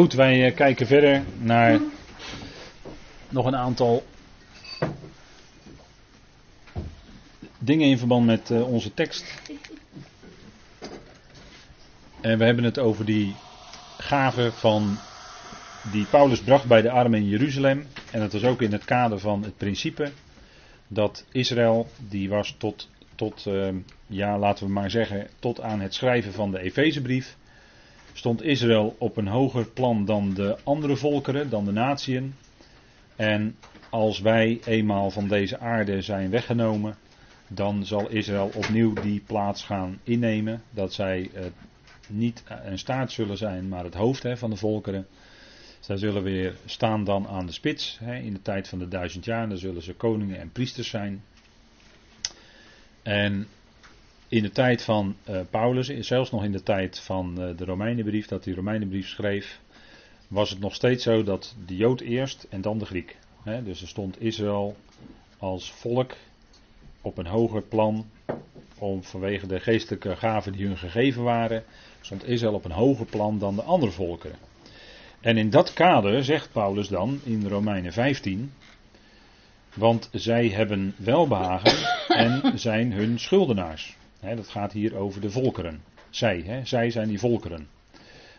Goed, 0.00 0.12
wij 0.12 0.46
eh, 0.46 0.54
kijken 0.54 0.86
verder 0.86 1.22
naar 1.38 1.80
nog 3.28 3.46
een 3.46 3.56
aantal 3.56 4.04
dingen 7.58 7.88
in 7.88 7.98
verband 7.98 8.26
met 8.26 8.50
eh, 8.50 8.72
onze 8.72 8.94
tekst. 8.94 9.40
En 12.20 12.38
we 12.38 12.44
hebben 12.44 12.64
het 12.64 12.78
over 12.78 13.04
die 13.04 13.34
gave 13.98 14.52
van 14.52 14.98
die 15.92 16.04
Paulus 16.04 16.40
bracht 16.40 16.66
bij 16.66 16.82
de 16.82 16.90
armen 16.90 17.20
in 17.20 17.28
Jeruzalem. 17.28 17.86
En 18.10 18.20
dat 18.20 18.32
was 18.32 18.44
ook 18.44 18.62
in 18.62 18.72
het 18.72 18.84
kader 18.84 19.18
van 19.18 19.42
het 19.42 19.56
principe 19.56 20.12
dat 20.88 21.24
Israël, 21.32 21.88
die 22.08 22.28
was 22.28 22.54
tot, 22.58 22.88
tot 23.14 23.46
eh, 23.46 23.68
ja 24.06 24.38
laten 24.38 24.66
we 24.66 24.72
maar 24.72 24.90
zeggen, 24.90 25.28
tot 25.38 25.60
aan 25.60 25.80
het 25.80 25.94
schrijven 25.94 26.32
van 26.32 26.50
de 26.50 26.60
Efezebrief 26.60 27.36
stond 28.12 28.42
Israël 28.42 28.96
op 28.98 29.16
een 29.16 29.28
hoger 29.28 29.66
plan 29.66 30.04
dan 30.04 30.34
de 30.34 30.56
andere 30.64 30.96
volkeren, 30.96 31.50
dan 31.50 31.64
de 31.64 31.72
natieën. 31.72 32.34
En 33.16 33.56
als 33.90 34.20
wij 34.20 34.60
eenmaal 34.64 35.10
van 35.10 35.28
deze 35.28 35.58
aarde 35.58 36.02
zijn 36.02 36.30
weggenomen, 36.30 36.96
dan 37.48 37.86
zal 37.86 38.08
Israël 38.08 38.50
opnieuw 38.54 38.92
die 38.92 39.22
plaats 39.26 39.64
gaan 39.64 40.00
innemen. 40.02 40.62
Dat 40.70 40.92
zij 40.92 41.30
uh, 41.34 41.40
niet 42.08 42.44
een 42.64 42.78
staart 42.78 43.12
zullen 43.12 43.36
zijn, 43.36 43.68
maar 43.68 43.84
het 43.84 43.94
hoofd 43.94 44.22
hè, 44.22 44.36
van 44.36 44.50
de 44.50 44.56
volkeren. 44.56 45.06
Zij 45.80 45.96
zullen 45.96 46.22
weer 46.22 46.54
staan 46.64 47.04
dan 47.04 47.26
aan 47.28 47.46
de 47.46 47.52
spits 47.52 47.98
hè, 48.00 48.16
in 48.16 48.32
de 48.32 48.42
tijd 48.42 48.68
van 48.68 48.78
de 48.78 48.88
duizend 48.88 49.24
jaar. 49.24 49.48
Dan 49.48 49.58
zullen 49.58 49.82
ze 49.82 49.94
koningen 49.94 50.38
en 50.40 50.52
priesters 50.52 50.88
zijn. 50.88 51.22
En 53.02 53.46
in 54.30 54.42
de 54.42 54.50
tijd 54.50 54.82
van 54.82 55.16
uh, 55.28 55.40
Paulus, 55.50 55.98
zelfs 55.98 56.30
nog 56.30 56.44
in 56.44 56.52
de 56.52 56.62
tijd 56.62 56.98
van 56.98 57.34
uh, 57.38 57.56
de 57.56 57.64
Romeinenbrief, 57.64 58.26
dat 58.26 58.44
die 58.44 58.54
Romeinenbrief 58.54 59.08
schreef, 59.08 59.60
was 60.28 60.50
het 60.50 60.60
nog 60.60 60.74
steeds 60.74 61.02
zo 61.02 61.22
dat 61.22 61.56
de 61.66 61.76
Jood 61.76 62.00
eerst 62.00 62.46
en 62.50 62.60
dan 62.60 62.78
de 62.78 62.84
Griek. 62.84 63.16
Dus 63.64 63.82
er 63.82 63.88
stond 63.88 64.20
Israël 64.22 64.76
als 65.38 65.72
volk 65.72 66.16
op 67.00 67.18
een 67.18 67.26
hoger 67.26 67.62
plan, 67.62 68.10
om 68.78 69.02
vanwege 69.02 69.46
de 69.46 69.60
geestelijke 69.60 70.16
gaven 70.16 70.52
die 70.52 70.66
hun 70.66 70.78
gegeven 70.78 71.22
waren, 71.22 71.64
stond 72.00 72.28
Israël 72.28 72.54
op 72.54 72.64
een 72.64 72.70
hoger 72.70 73.06
plan 73.06 73.38
dan 73.38 73.54
de 73.54 73.62
andere 73.62 73.92
volkeren. 73.92 74.38
En 75.20 75.36
in 75.36 75.50
dat 75.50 75.72
kader 75.72 76.24
zegt 76.24 76.52
Paulus 76.52 76.88
dan 76.88 77.20
in 77.24 77.46
Romeinen 77.46 77.92
15, 77.92 78.52
want 79.74 80.08
zij 80.12 80.48
hebben 80.48 80.94
welbehagen 80.98 81.72
en 82.08 82.58
zijn 82.58 82.92
hun 82.92 83.18
schuldenaars 83.18 83.98
dat 84.20 84.48
gaat 84.48 84.72
hier 84.72 84.96
over 84.96 85.20
de 85.20 85.30
volkeren. 85.30 85.82
Zij, 86.10 86.60
zij 86.64 86.90
zijn 86.90 87.08
die 87.08 87.18
volkeren. 87.18 87.68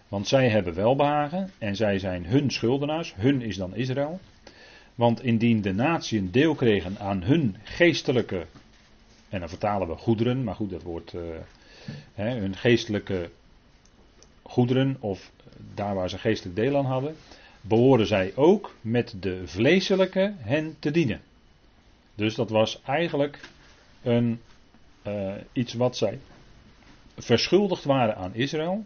Want 0.07 0.27
zij 0.27 0.49
hebben 0.49 0.73
welbehagen 0.73 1.51
en 1.57 1.75
zij 1.75 1.99
zijn 1.99 2.25
hun 2.25 2.51
schuldenaars. 2.51 3.13
Hun 3.15 3.41
is 3.41 3.57
dan 3.57 3.75
Israël. 3.75 4.19
Want 4.95 5.23
indien 5.23 5.61
de 5.61 5.73
natieën 5.73 6.31
deel 6.31 6.55
kregen 6.55 6.99
aan 6.99 7.23
hun 7.23 7.55
geestelijke, 7.63 8.45
en 9.29 9.39
dan 9.39 9.49
vertalen 9.49 9.87
we 9.87 9.95
goederen, 9.95 10.43
maar 10.43 10.55
goed, 10.55 10.69
dat 10.69 10.83
woord, 10.83 11.13
uh, 11.13 11.21
hun 12.13 12.55
geestelijke 12.55 13.29
goederen, 14.41 14.97
of 14.99 15.31
daar 15.73 15.95
waar 15.95 16.09
ze 16.09 16.17
geestelijk 16.17 16.55
deel 16.55 16.77
aan 16.77 16.85
hadden, 16.85 17.15
behoren 17.61 18.07
zij 18.07 18.31
ook 18.35 18.75
met 18.81 19.15
de 19.19 19.41
vleeselijke 19.45 20.33
hen 20.37 20.75
te 20.79 20.91
dienen. 20.91 21.21
Dus 22.15 22.35
dat 22.35 22.49
was 22.49 22.81
eigenlijk 22.85 23.39
een 24.01 24.39
uh, 25.07 25.33
iets 25.51 25.73
wat 25.73 25.97
zij 25.97 26.19
verschuldigd 27.17 27.83
waren 27.83 28.15
aan 28.15 28.33
Israël, 28.33 28.85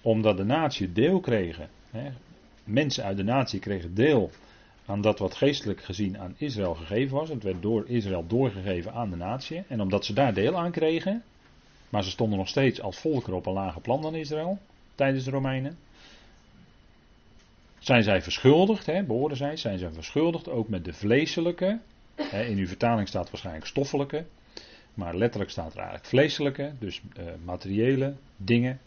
omdat 0.00 0.36
de 0.36 0.44
natie 0.44 0.92
deel 0.92 1.20
kregen. 1.20 1.68
Hè, 1.90 2.10
mensen 2.64 3.04
uit 3.04 3.16
de 3.16 3.24
natie 3.24 3.60
kregen 3.60 3.94
deel 3.94 4.30
aan 4.86 5.00
dat 5.00 5.18
wat 5.18 5.34
geestelijk 5.34 5.82
gezien 5.82 6.18
aan 6.18 6.34
Israël 6.36 6.74
gegeven 6.74 7.16
was. 7.16 7.28
Het 7.28 7.42
werd 7.42 7.62
door 7.62 7.88
Israël 7.88 8.26
doorgegeven 8.26 8.92
aan 8.92 9.10
de 9.10 9.16
natie. 9.16 9.62
En 9.68 9.80
omdat 9.80 10.04
ze 10.04 10.12
daar 10.12 10.34
deel 10.34 10.56
aan 10.56 10.70
kregen, 10.70 11.22
maar 11.88 12.04
ze 12.04 12.10
stonden 12.10 12.38
nog 12.38 12.48
steeds 12.48 12.80
als 12.80 12.98
volker 12.98 13.34
op 13.34 13.46
een 13.46 13.52
lager 13.52 13.80
plan 13.80 14.02
dan 14.02 14.14
Israël 14.14 14.58
tijdens 14.94 15.24
de 15.24 15.30
Romeinen. 15.30 15.78
Zijn 17.78 18.02
zij 18.02 18.22
verschuldigd, 18.22 18.86
hè, 18.86 19.02
behoorden 19.02 19.36
zij, 19.36 19.56
zijn 19.56 19.78
zij 19.78 19.90
verschuldigd 19.90 20.48
ook 20.48 20.68
met 20.68 20.84
de 20.84 20.92
vleeselijke, 20.92 21.80
hè, 22.14 22.44
in 22.44 22.58
uw 22.58 22.66
vertaling 22.66 23.08
staat 23.08 23.30
waarschijnlijk 23.30 23.66
stoffelijke, 23.66 24.24
maar 24.94 25.16
letterlijk 25.16 25.50
staat 25.50 25.72
er 25.72 25.78
eigenlijk 25.78 26.06
vleeselijke, 26.06 26.72
dus 26.78 27.02
uh, 27.18 27.24
materiële 27.44 28.14
dingen, 28.36 28.80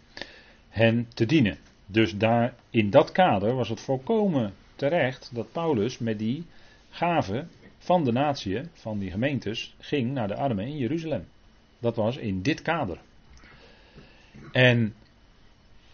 hen 0.70 1.08
te 1.14 1.26
dienen. 1.26 1.58
Dus 1.86 2.18
daar 2.18 2.54
in 2.70 2.90
dat 2.90 3.12
kader 3.12 3.56
was 3.56 3.70
het 3.70 3.82
volkomen 3.82 4.54
terecht 4.76 5.30
dat 5.34 5.52
Paulus 5.52 5.98
met 5.98 6.20
die 6.20 6.46
gave 6.90 7.46
van 7.78 8.04
de 8.04 8.12
natie, 8.12 8.62
van 8.74 9.00
die 9.00 9.12
gemeentes, 9.12 9.76
ging 9.80 10.12
naar 10.12 10.28
de 10.28 10.36
armen 10.36 10.66
in 10.66 10.78
Jeruzalem. 10.78 11.26
Dat 11.80 11.96
was 11.96 12.18
in 12.18 12.42
dit 12.42 12.62
kader. 12.62 12.98
En 14.52 14.94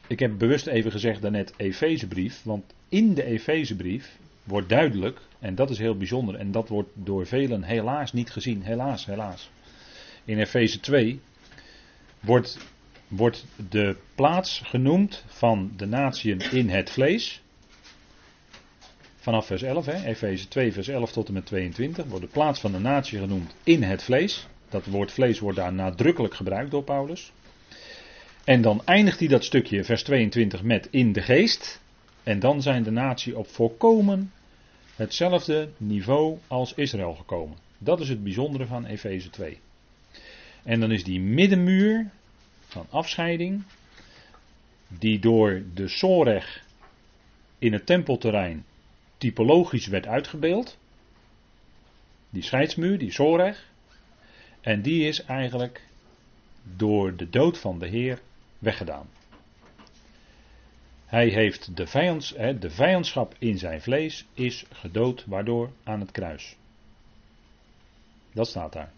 ik 0.07 0.19
heb 0.19 0.37
bewust 0.37 0.67
even 0.67 0.91
gezegd 0.91 1.21
daarnet 1.21 1.53
Efezebrief, 1.57 2.43
want 2.43 2.73
in 2.89 3.13
de 3.13 3.23
Efezebrief 3.23 4.17
wordt 4.43 4.69
duidelijk, 4.69 5.21
en 5.39 5.55
dat 5.55 5.69
is 5.69 5.77
heel 5.77 5.97
bijzonder, 5.97 6.35
en 6.35 6.51
dat 6.51 6.69
wordt 6.69 6.89
door 6.93 7.25
velen 7.25 7.63
helaas 7.63 8.13
niet 8.13 8.29
gezien, 8.29 8.61
helaas, 8.61 9.05
helaas 9.05 9.49
in 10.29 10.39
Efeze 10.39 10.79
2 10.79 11.19
wordt, 12.19 12.57
wordt 13.07 13.45
de 13.69 13.95
plaats 14.15 14.61
genoemd 14.63 15.23
van 15.27 15.71
de 15.77 15.85
natieën 15.85 16.39
in 16.51 16.69
het 16.69 16.89
vlees. 16.89 17.41
Vanaf 19.15 19.45
vers 19.45 19.61
11, 19.61 19.87
Efeze 19.87 20.47
2, 20.47 20.73
vers 20.73 20.87
11 20.87 21.11
tot 21.11 21.27
en 21.27 21.33
met 21.33 21.45
22, 21.45 22.05
wordt 22.05 22.25
de 22.25 22.31
plaats 22.31 22.59
van 22.59 22.71
de 22.71 22.79
natie 22.79 23.19
genoemd 23.19 23.55
in 23.63 23.83
het 23.83 24.03
vlees. 24.03 24.47
Dat 24.69 24.85
woord 24.85 25.11
vlees 25.11 25.39
wordt 25.39 25.57
daar 25.57 25.73
nadrukkelijk 25.73 26.33
gebruikt 26.33 26.71
door 26.71 26.83
Paulus. 26.83 27.31
En 28.43 28.61
dan 28.61 28.81
eindigt 28.85 29.19
hij 29.19 29.27
dat 29.27 29.43
stukje, 29.43 29.83
vers 29.83 30.03
22, 30.03 30.63
met 30.63 30.87
in 30.91 31.11
de 31.11 31.21
geest. 31.21 31.81
En 32.23 32.39
dan 32.39 32.61
zijn 32.61 32.83
de 32.83 32.91
natie 32.91 33.37
op 33.37 33.47
volkomen 33.47 34.31
hetzelfde 34.95 35.69
niveau 35.77 36.37
als 36.47 36.73
Israël 36.73 37.13
gekomen. 37.13 37.57
Dat 37.77 37.99
is 37.99 38.09
het 38.09 38.23
bijzondere 38.23 38.65
van 38.65 38.85
Efeze 38.85 39.29
2. 39.29 39.59
En 40.63 40.79
dan 40.79 40.91
is 40.91 41.03
die 41.03 41.19
middenmuur 41.19 42.09
van 42.59 42.85
afscheiding, 42.89 43.63
die 44.87 45.19
door 45.19 45.63
de 45.73 45.87
Soreg 45.87 46.63
in 47.59 47.73
het 47.73 47.85
tempelterrein 47.85 48.65
typologisch 49.17 49.87
werd 49.87 50.07
uitgebeeld. 50.07 50.77
Die 52.29 52.43
scheidsmuur, 52.43 52.97
die 52.97 53.11
Soreg. 53.11 53.67
En 54.61 54.81
die 54.81 55.07
is 55.07 55.23
eigenlijk 55.23 55.81
door 56.63 57.15
de 57.15 57.29
dood 57.29 57.57
van 57.57 57.79
de 57.79 57.87
Heer 57.87 58.19
weggedaan. 58.59 59.07
Hij 61.05 61.27
heeft 61.27 61.75
de, 61.77 61.87
vijands, 61.87 62.33
de 62.59 62.69
vijandschap 62.69 63.35
in 63.39 63.57
zijn 63.57 63.81
vlees 63.81 64.25
is 64.33 64.65
gedood, 64.71 65.25
waardoor 65.25 65.71
aan 65.83 65.99
het 65.99 66.11
kruis. 66.11 66.55
Dat 68.33 68.47
staat 68.47 68.73
daar. 68.73 68.91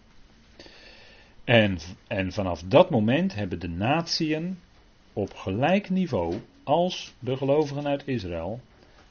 En, 1.44 1.78
en 2.06 2.32
vanaf 2.32 2.62
dat 2.62 2.90
moment 2.90 3.34
hebben 3.34 3.60
de 3.60 3.68
natieën 3.68 4.58
op 5.12 5.34
gelijk 5.34 5.90
niveau 5.90 6.40
als 6.62 7.14
de 7.18 7.36
gelovigen 7.36 7.86
uit 7.86 8.02
Israël 8.06 8.60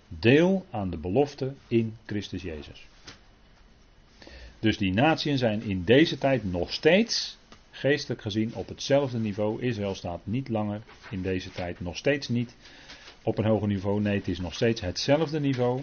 deel 0.07 0.65
aan 0.69 0.89
de 0.89 0.97
belofte 0.97 1.53
in 1.67 1.97
Christus 2.05 2.41
Jezus. 2.41 2.85
Dus 4.59 4.77
die 4.77 4.93
natieën 4.93 5.37
zijn 5.37 5.61
in 5.61 5.83
deze 5.83 6.17
tijd 6.17 6.51
nog 6.51 6.73
steeds, 6.73 7.37
geestelijk 7.71 8.21
gezien, 8.21 8.55
op 8.55 8.67
hetzelfde 8.67 9.17
niveau. 9.19 9.61
Israël 9.61 9.95
staat 9.95 10.21
niet 10.23 10.49
langer 10.49 10.81
in 11.09 11.21
deze 11.21 11.51
tijd, 11.51 11.79
nog 11.79 11.97
steeds 11.97 12.27
niet 12.27 12.55
op 13.23 13.37
een 13.37 13.45
hoger 13.45 13.67
niveau. 13.67 14.01
Nee, 14.01 14.17
het 14.17 14.27
is 14.27 14.39
nog 14.39 14.53
steeds 14.53 14.81
hetzelfde 14.81 15.39
niveau. 15.39 15.81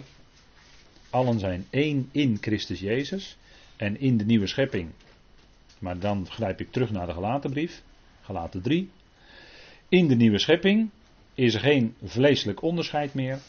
Allen 1.09 1.39
zijn 1.39 1.65
één 1.69 2.09
in 2.11 2.37
Christus 2.41 2.79
Jezus. 2.79 3.37
En 3.75 3.99
in 3.99 4.17
de 4.17 4.25
nieuwe 4.25 4.47
schepping 4.47 4.89
maar 5.79 5.99
dan 5.99 6.27
grijp 6.29 6.59
ik 6.59 6.71
terug 6.71 6.91
naar 6.91 7.05
de 7.05 7.13
gelaten 7.13 7.49
brief, 7.49 7.81
gelaten 8.21 8.61
3. 8.61 8.89
In 9.89 10.07
de 10.07 10.15
nieuwe 10.15 10.39
schepping 10.39 10.89
is 11.33 11.53
er 11.53 11.59
geen 11.59 11.95
vleeselijk 12.03 12.61
onderscheid 12.61 13.13
meer, 13.13 13.39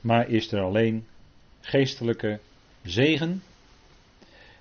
maar 0.00 0.28
is 0.28 0.52
er 0.52 0.60
alleen 0.60 1.06
geestelijke 1.60 2.40
zegen. 2.82 3.42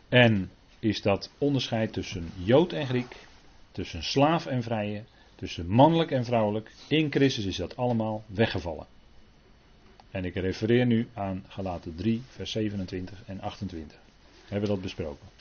En 0.09 0.51
is 0.79 1.01
dat 1.01 1.31
onderscheid 1.37 1.93
tussen 1.93 2.29
Jood 2.35 2.73
en 2.73 2.87
Griek, 2.87 3.15
tussen 3.71 4.03
slaaf 4.03 4.45
en 4.45 4.63
vrije, 4.63 5.03
tussen 5.35 5.67
mannelijk 5.67 6.11
en 6.11 6.25
vrouwelijk. 6.25 6.71
In 6.87 7.11
Christus 7.11 7.45
is 7.45 7.55
dat 7.55 7.75
allemaal 7.75 8.23
weggevallen. 8.27 8.87
En 10.11 10.25
ik 10.25 10.33
refereer 10.33 10.85
nu 10.85 11.07
aan 11.13 11.43
Galaten 11.47 11.95
3, 11.95 12.21
vers 12.27 12.51
27 12.51 13.23
en 13.25 13.41
28. 13.41 13.97
We 13.97 14.55
hebben 14.55 14.69
dat 14.69 14.81
besproken. 14.81 15.38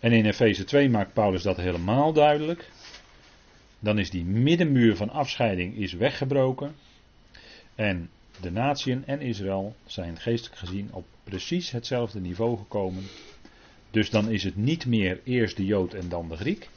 En 0.00 0.12
in 0.12 0.26
Efeze 0.26 0.64
2 0.64 0.88
maakt 0.88 1.12
Paulus 1.12 1.42
dat 1.42 1.56
helemaal 1.56 2.12
duidelijk. 2.12 2.70
Dan 3.78 3.98
is 3.98 4.10
die 4.10 4.24
middenmuur 4.24 4.96
van 4.96 5.10
afscheiding 5.10 5.76
is 5.76 5.92
weggebroken. 5.92 6.74
En 7.74 8.10
de 8.40 8.50
natieën 8.50 9.06
en 9.06 9.20
Israël 9.20 9.76
zijn 9.86 10.18
geestelijk 10.18 10.58
gezien 10.58 10.92
op 10.92 11.06
precies 11.24 11.70
hetzelfde 11.70 12.20
niveau 12.20 12.56
gekomen. 12.56 13.04
Dus 13.90 14.10
dan 14.10 14.30
is 14.30 14.44
het 14.44 14.56
niet 14.56 14.86
meer 14.86 15.20
eerst 15.24 15.56
de 15.56 15.64
Jood 15.64 15.94
en 15.94 16.08
dan 16.08 16.28
de 16.28 16.36
Griek, 16.36 16.68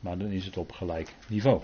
maar 0.00 0.18
dan 0.18 0.30
is 0.30 0.44
het 0.44 0.56
op 0.56 0.72
gelijk 0.72 1.14
niveau. 1.28 1.62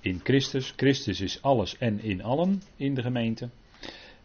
In 0.00 0.20
Christus, 0.22 0.72
Christus 0.76 1.20
is 1.20 1.42
alles 1.42 1.78
en 1.78 2.02
in 2.02 2.22
allen 2.22 2.62
in 2.76 2.94
de 2.94 3.02
gemeente. 3.02 3.48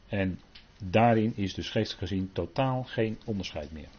En 0.08 0.40
daarin 0.84 1.34
is 1.36 1.54
dus 1.54 1.70
geestelijk 1.70 2.08
gezien 2.08 2.30
totaal 2.34 2.84
geen 2.84 3.18
onderscheid 3.26 3.72
meer. 3.72 3.90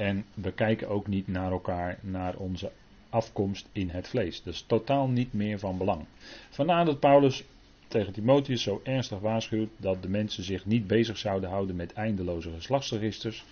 En 0.00 0.24
we 0.34 0.52
kijken 0.52 0.88
ook 0.88 1.06
niet 1.06 1.28
naar 1.28 1.50
elkaar, 1.50 1.98
naar 2.00 2.36
onze 2.36 2.70
afkomst 3.10 3.68
in 3.72 3.90
het 3.90 4.08
vlees. 4.08 4.42
Dat 4.42 4.54
is 4.54 4.64
totaal 4.66 5.08
niet 5.08 5.32
meer 5.32 5.58
van 5.58 5.78
belang. 5.78 6.04
Vandaar 6.50 6.84
dat 6.84 7.00
Paulus 7.00 7.44
tegen 7.88 8.12
Timotheus 8.12 8.62
zo 8.62 8.80
ernstig 8.84 9.18
waarschuwt 9.18 9.68
dat 9.76 10.02
de 10.02 10.08
mensen 10.08 10.44
zich 10.44 10.66
niet 10.66 10.86
bezig 10.86 11.18
zouden 11.18 11.50
houden 11.50 11.76
met 11.76 11.92
eindeloze 11.92 12.50
geslachtsregisters. 12.50 13.44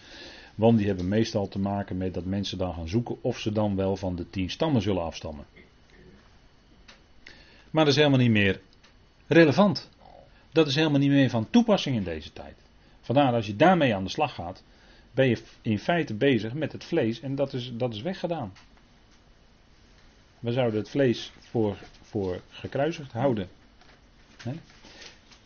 Want 0.55 0.79
die 0.79 0.87
hebben 0.87 1.09
meestal 1.09 1.49
te 1.49 1.59
maken 1.59 1.97
met 1.97 2.15
dat 2.15 2.25
mensen 2.25 2.59
dan 2.59 2.75
gaan 2.75 2.89
zoeken 2.89 3.17
of 3.21 3.39
ze 3.39 3.53
dan 3.53 3.77
wel 3.77 3.97
van 3.97 4.17
de 4.17 4.31
tien 4.31 4.51
stammen 4.51 4.83
zullen 4.83 5.03
afstammen. 5.03 5.45
Maar 7.71 7.85
dat 7.85 7.95
is 7.95 7.97
helemaal 7.97 8.19
niet 8.19 8.31
meer 8.31 8.61
relevant. 9.27 9.89
Dat 10.53 10.67
is 10.67 10.75
helemaal 10.75 11.01
niet 11.01 11.11
meer 11.11 11.31
van 11.31 11.51
toepassing 11.51 11.97
in 11.97 12.05
deze 12.05 12.33
tijd. 12.33 12.55
Vandaar 13.01 13.33
als 13.33 13.47
je 13.47 13.57
daarmee 13.57 13.95
aan 13.95 14.05
de 14.05 14.11
slag 14.11 14.35
gaat, 14.35 14.63
ben 15.15 15.29
je 15.29 15.43
in 15.63 15.79
feite 15.79 16.15
bezig 16.15 16.53
met 16.53 16.73
het 16.73 16.85
vlees 16.85 17.21
en 17.21 17.35
dat 17.35 17.53
is, 17.53 17.73
dat 17.75 17.95
is 17.95 18.03
weggedaan. 18.03 18.53
We 20.39 20.53
zouden 20.53 20.81
het 20.81 20.91
vlees 20.91 21.33
voor, 21.39 21.77
voor 22.03 22.41
gekruisigd 22.51 23.13
houden. 23.13 23.49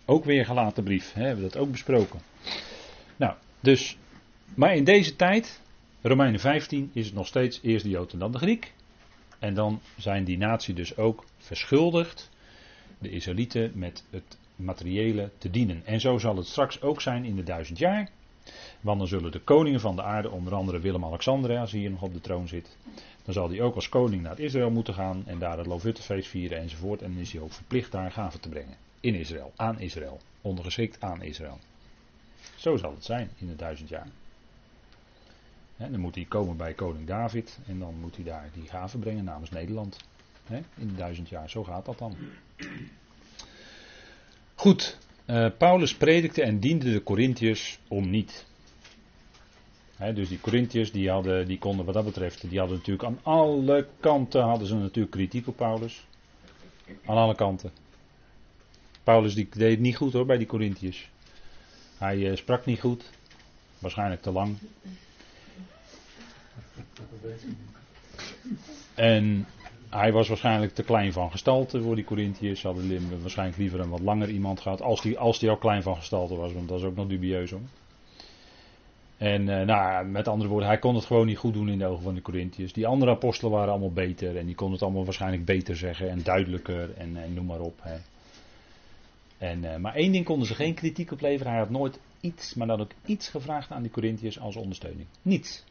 Ook 0.05 0.25
weer 0.25 0.44
gelaten 0.44 0.85
brief, 0.85 1.12
hebben 1.12 1.44
we 1.44 1.50
dat 1.50 1.61
ook 1.61 1.70
besproken. 1.70 2.20
Nou, 3.17 3.35
dus, 3.61 3.97
maar 4.55 4.75
in 4.75 4.85
deze 4.85 5.17
tijd, 5.17 5.61
Romeinen 6.00 6.41
15, 6.41 6.91
is 6.93 7.06
het 7.06 7.14
nog 7.14 7.26
steeds 7.26 7.61
eerst 7.62 7.85
de 7.85 7.91
Jood 7.91 8.12
en 8.12 8.19
dan 8.19 8.32
de 8.32 8.38
Griek. 8.38 8.73
En 9.38 9.55
dan 9.55 9.81
zijn 9.97 10.25
die 10.25 10.38
natie 10.38 10.75
dus 10.75 10.97
ook 10.97 11.25
verschuldigd, 11.38 12.31
de 12.99 13.11
Israëlieten, 13.11 13.73
met 13.75 14.05
het 14.11 14.38
materiële 14.56 15.31
te 15.38 15.50
dienen. 15.50 15.82
En 15.85 16.00
zo 16.00 16.19
zal 16.19 16.37
het 16.37 16.47
straks 16.47 16.81
ook 16.81 17.00
zijn 17.00 17.25
in 17.25 17.37
de 17.37 17.43
duizend 17.43 17.79
jaar. 17.79 18.11
Want 18.80 18.98
dan 18.98 19.08
zullen 19.08 19.32
de 19.32 19.40
koningen 19.40 19.80
van 19.80 19.96
de 19.96 20.02
aarde, 20.02 20.30
onder 20.30 20.54
andere 20.54 20.78
Willem-Alexander, 20.78 21.58
als 21.58 21.70
hij 21.70 21.80
hier 21.80 21.90
nog 21.90 22.02
op 22.02 22.12
de 22.12 22.20
troon 22.20 22.48
zit, 22.48 22.76
dan 23.24 23.34
zal 23.34 23.48
hij 23.48 23.60
ook 23.60 23.74
als 23.74 23.88
koning 23.88 24.22
naar 24.22 24.38
Israël 24.38 24.70
moeten 24.70 24.94
gaan 24.94 25.22
en 25.26 25.38
daar 25.38 25.58
het 25.58 25.66
Lovuttefeest 25.66 26.28
vieren 26.28 26.58
enzovoort. 26.58 27.02
En 27.02 27.12
dan 27.12 27.20
is 27.20 27.32
hij 27.32 27.40
ook 27.40 27.52
verplicht 27.52 27.92
daar 27.92 28.12
gaven 28.12 28.40
te 28.40 28.48
brengen. 28.48 28.76
In 29.00 29.14
Israël, 29.14 29.52
aan 29.56 29.80
Israël. 29.80 30.20
Ondergeschikt 30.40 31.00
aan 31.00 31.22
Israël. 31.22 31.58
Zo 32.56 32.76
zal 32.76 32.90
het 32.94 33.04
zijn 33.04 33.30
in 33.36 33.46
de 33.46 33.56
duizend 33.56 33.88
jaar. 33.88 34.06
dan 35.76 36.00
moet 36.00 36.14
hij 36.14 36.24
komen 36.24 36.56
bij 36.56 36.74
koning 36.74 37.06
David 37.06 37.58
en 37.66 37.78
dan 37.78 37.94
moet 38.00 38.14
hij 38.14 38.24
daar 38.24 38.50
die 38.52 38.68
gaven 38.68 39.00
brengen 39.00 39.24
namens 39.24 39.50
Nederland. 39.50 39.96
in 40.48 40.88
de 40.88 40.94
duizend 40.94 41.28
jaar, 41.28 41.50
zo 41.50 41.64
gaat 41.64 41.84
dat 41.84 41.98
dan. 41.98 42.16
Goed, 44.54 44.98
uh, 45.26 45.46
Paulus 45.58 45.94
predikte 45.94 46.42
en 46.42 46.58
diende 46.60 46.92
de 46.92 47.02
Corinthiërs 47.02 47.78
om 47.88 48.10
niet 48.10 48.46
dus 50.10 50.28
die 50.28 50.40
Corinthiërs, 50.40 50.92
die, 50.92 51.10
hadden, 51.10 51.46
die 51.46 51.58
konden 51.58 51.84
wat 51.84 51.94
dat 51.94 52.04
betreft, 52.04 52.48
die 52.50 52.58
hadden 52.58 52.76
natuurlijk 52.76 53.04
aan 53.06 53.19
alle 53.22 53.86
kanten 54.00 54.42
hadden 54.42 54.69
ze 54.69 54.74
natuurlijk 54.74 55.14
kritiek 55.14 55.46
op 55.46 55.56
Paulus. 55.56 56.06
Aan 57.06 57.16
alle 57.16 57.34
kanten. 57.34 57.70
Paulus 59.02 59.34
die 59.34 59.48
deed 59.50 59.78
niet 59.80 59.96
goed 59.96 60.12
hoor 60.12 60.26
bij 60.26 60.38
die 60.38 60.46
Corinthiërs. 60.46 61.10
Hij 61.98 62.16
uh, 62.16 62.36
sprak 62.36 62.64
niet 62.64 62.80
goed. 62.80 63.10
Waarschijnlijk 63.78 64.22
te 64.22 64.30
lang. 64.30 64.56
En 68.94 69.46
hij 69.92 70.12
was 70.12 70.28
waarschijnlijk 70.28 70.74
te 70.74 70.82
klein 70.82 71.12
van 71.12 71.30
gestalte 71.30 71.82
voor 71.82 71.94
die 71.94 72.04
Corinthiërs. 72.04 72.60
Ze 72.60 72.66
hadden 72.66 73.20
waarschijnlijk 73.20 73.58
liever 73.58 73.80
een 73.80 73.88
wat 73.88 74.00
langer 74.00 74.28
iemand 74.28 74.60
gehad. 74.60 74.82
Als 74.82 75.02
die, 75.02 75.18
als 75.18 75.38
die 75.38 75.50
al 75.50 75.56
klein 75.56 75.82
van 75.82 75.96
gestalte 75.96 76.34
was, 76.34 76.52
want 76.52 76.68
dat 76.68 76.78
is 76.78 76.84
ook 76.84 76.96
nog 76.96 77.06
dubieus 77.06 77.50
hoor. 77.50 77.60
En 79.16 79.48
uh, 79.48 79.60
nou, 79.60 80.06
met 80.06 80.28
andere 80.28 80.50
woorden, 80.50 80.68
hij 80.68 80.78
kon 80.78 80.94
het 80.94 81.04
gewoon 81.04 81.26
niet 81.26 81.38
goed 81.38 81.52
doen 81.52 81.68
in 81.68 81.78
de 81.78 81.86
ogen 81.86 82.02
van 82.02 82.14
de 82.14 82.22
Corinthiërs. 82.22 82.72
Die 82.72 82.86
andere 82.86 83.10
apostelen 83.10 83.52
waren 83.52 83.70
allemaal 83.70 83.92
beter 83.92 84.36
en 84.36 84.46
die 84.46 84.54
konden 84.54 84.74
het 84.74 84.84
allemaal 84.84 85.04
waarschijnlijk 85.04 85.44
beter 85.44 85.76
zeggen 85.76 86.10
en 86.10 86.22
duidelijker 86.22 86.94
en, 86.96 87.16
en 87.16 87.34
noem 87.34 87.46
maar 87.46 87.60
op. 87.60 87.78
Hè. 87.82 87.96
En, 89.38 89.64
uh, 89.64 89.76
maar 89.76 89.94
één 89.94 90.12
ding 90.12 90.24
konden 90.24 90.46
ze 90.46 90.54
geen 90.54 90.74
kritiek 90.74 91.10
op 91.10 91.20
leveren. 91.20 91.52
Hij 91.52 91.60
had 91.60 91.70
nooit 91.70 91.98
iets, 92.20 92.54
maar 92.54 92.66
dan 92.66 92.80
ook 92.80 92.92
iets 93.04 93.28
gevraagd 93.28 93.70
aan 93.70 93.82
de 93.82 93.90
Corinthiërs 93.90 94.40
als 94.40 94.56
ondersteuning. 94.56 95.06
Niets. 95.22 95.64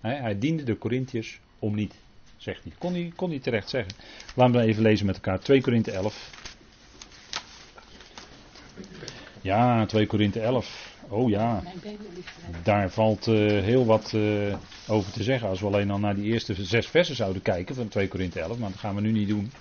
hij 0.00 0.38
diende 0.38 0.62
de 0.62 0.78
Corinthiërs 0.78 1.40
om 1.58 1.74
niet, 1.74 1.94
zegt 2.38 2.62
hij. 2.62 2.72
Kon 2.78 2.92
hij, 2.92 3.12
kon 3.16 3.30
hij 3.30 3.38
terecht 3.38 3.68
zeggen. 3.68 3.92
Laten 4.34 4.54
we 4.54 4.66
even 4.66 4.82
lezen 4.82 5.06
met 5.06 5.14
elkaar. 5.14 5.40
2 5.40 5.60
Korinthe 5.60 5.90
11. 5.90 6.30
Ja, 9.40 9.86
2 9.86 10.06
Korinthe 10.06 10.40
11. 10.40 10.96
Oh 11.10 11.30
ja, 11.30 11.62
daar 12.62 12.90
valt 12.90 13.26
uh, 13.26 13.34
heel 13.62 13.86
wat 13.86 14.12
uh, 14.14 14.56
over 14.88 15.12
te 15.12 15.22
zeggen. 15.22 15.48
Als 15.48 15.60
we 15.60 15.66
alleen 15.66 15.90
al 15.90 15.98
naar 15.98 16.14
die 16.14 16.24
eerste 16.24 16.64
zes 16.64 16.86
versen 16.86 17.16
zouden 17.16 17.42
kijken 17.42 17.74
van 17.74 17.88
2 17.88 18.08
Korinthe 18.08 18.40
11, 18.40 18.58
maar 18.58 18.70
dat 18.70 18.78
gaan 18.78 18.94
we 18.94 19.00
nu 19.00 19.12
niet 19.12 19.28
doen. 19.28 19.52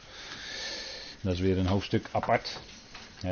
Dat 1.21 1.33
is 1.33 1.39
weer 1.39 1.57
een 1.57 1.67
hoofdstuk 1.67 2.09
apart. 2.11 2.59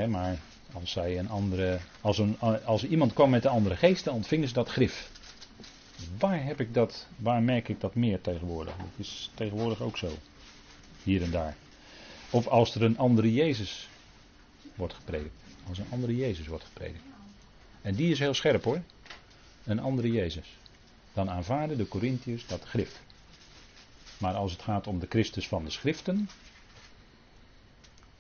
Maar 0.08 0.38
als, 0.74 0.92
zij 0.92 1.20
een 1.20 1.30
andere, 1.30 1.80
als, 2.02 2.18
een, 2.18 2.38
als 2.66 2.84
iemand 2.86 3.14
kwam 3.14 3.30
met 3.30 3.42
de 3.42 3.50
andere 3.50 3.76
geesten, 3.76 4.14
ontvingen 4.14 4.48
ze 4.48 4.54
dat 4.54 4.70
grif. 4.70 5.10
Waar, 6.20 6.44
heb 6.44 6.60
ik 6.60 6.74
dat, 6.74 7.08
waar 7.18 7.44
merk 7.44 7.68
ik 7.68 7.80
dat 7.80 7.96
meer 7.96 8.22
tegenwoordig? 8.22 8.78
Dat 8.78 8.88
is 8.96 9.32
tegenwoordig 9.34 9.82
ook 9.82 9.98
zo. 9.98 10.12
Hier 11.04 11.22
en 11.24 11.32
daar. 11.32 11.56
Of 12.30 12.48
als 12.48 12.76
er 12.76 12.84
een 12.84 12.98
andere 12.98 13.34
Jezus 13.34 13.88
wordt 14.76 14.94
gepredikt. 14.94 15.36
Als 15.68 15.78
een 15.78 15.92
andere 15.92 16.16
Jezus 16.16 16.48
wordt 16.48 16.64
gepredikt. 16.64 17.04
En 17.82 17.96
die 17.96 18.12
is 18.12 18.20
heel 18.20 18.34
scherp 18.34 18.64
hoor. 18.64 18.82
Een 19.64 19.80
andere 19.80 20.12
Jezus. 20.12 20.58
Dan 21.14 21.30
aanvaarden 21.30 21.78
de 21.78 21.88
Corinthiërs 21.88 22.48
dat 22.48 22.64
grif. 22.64 23.02
Maar 24.18 24.34
als 24.34 24.52
het 24.52 24.62
gaat 24.62 24.88
om 24.88 25.00
de 25.00 25.08
Christus 25.10 25.48
van 25.48 25.64
de 25.64 25.70
schriften. 25.70 26.30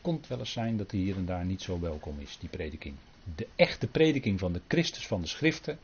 Komt 0.02 0.28
wel 0.28 0.40
eens 0.40 0.52
zijn 0.52 0.78
dat 0.78 0.92
hij 0.92 1.00
hier 1.00 1.16
en 1.16 1.26
daar 1.26 1.46
niet 1.46 1.62
zo 1.62 1.80
welkom 1.80 2.20
is, 2.20 2.38
die 2.40 2.50
prediking. 2.50 2.96
De 3.36 3.48
echte 3.56 3.88
prediking 3.88 4.40
van 4.40 4.54
de 4.54 4.62
Christus 4.68 5.08
van 5.08 5.22
de 5.22 5.28
schriften. 5.28 5.80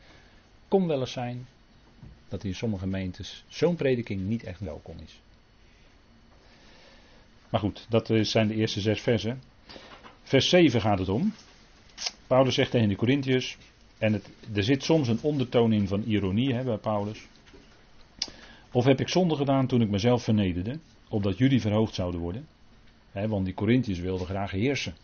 Kon 0.68 0.88
wel 0.88 1.00
eens 1.00 1.12
zijn 1.12 1.48
dat 2.32 2.44
in 2.44 2.56
sommige 2.56 2.84
gemeentes 2.84 3.44
zo'n 3.48 3.76
prediking 3.76 4.22
niet 4.22 4.44
echt 4.44 4.60
welkom 4.60 4.96
is. 5.04 5.20
Maar 7.50 7.60
goed, 7.60 7.86
dat 7.90 8.10
zijn 8.22 8.48
de 8.48 8.56
eerste 8.56 8.82
zes 8.82 9.02
versen. 9.02 9.42
Vers 10.24 10.50
7 10.50 10.82
gaat 10.82 11.00
het 11.00 11.10
om. 11.10 11.34
Paulus 12.28 12.56
zegt 12.56 12.72
tegen 12.72 12.90
de 12.90 12.96
Corinthiërs: 12.96 13.58
en 13.98 14.14
het, 14.14 14.30
er 14.54 14.64
zit 14.64 14.84
soms 14.84 15.08
een 15.08 15.22
ondertoon 15.22 15.74
in 15.74 15.88
van 15.88 16.04
ironie 16.04 16.54
hè, 16.54 16.64
bij 16.64 16.78
Paulus. 16.78 17.28
Of 18.72 18.86
heb 18.86 19.00
ik 19.00 19.10
zonde 19.10 19.36
gedaan 19.36 19.68
toen 19.68 19.82
ik 19.82 19.90
mezelf 19.90 20.24
vernederde, 20.24 20.80
opdat 21.10 21.38
jullie 21.38 21.62
verhoogd 21.62 21.94
zouden 21.94 22.20
worden? 22.20 22.48
Want 23.12 23.46
die 23.46 23.54
Corinthiërs 23.54 24.00
wilden 24.00 24.28
graag 24.28 24.52
heersen. 24.52 24.96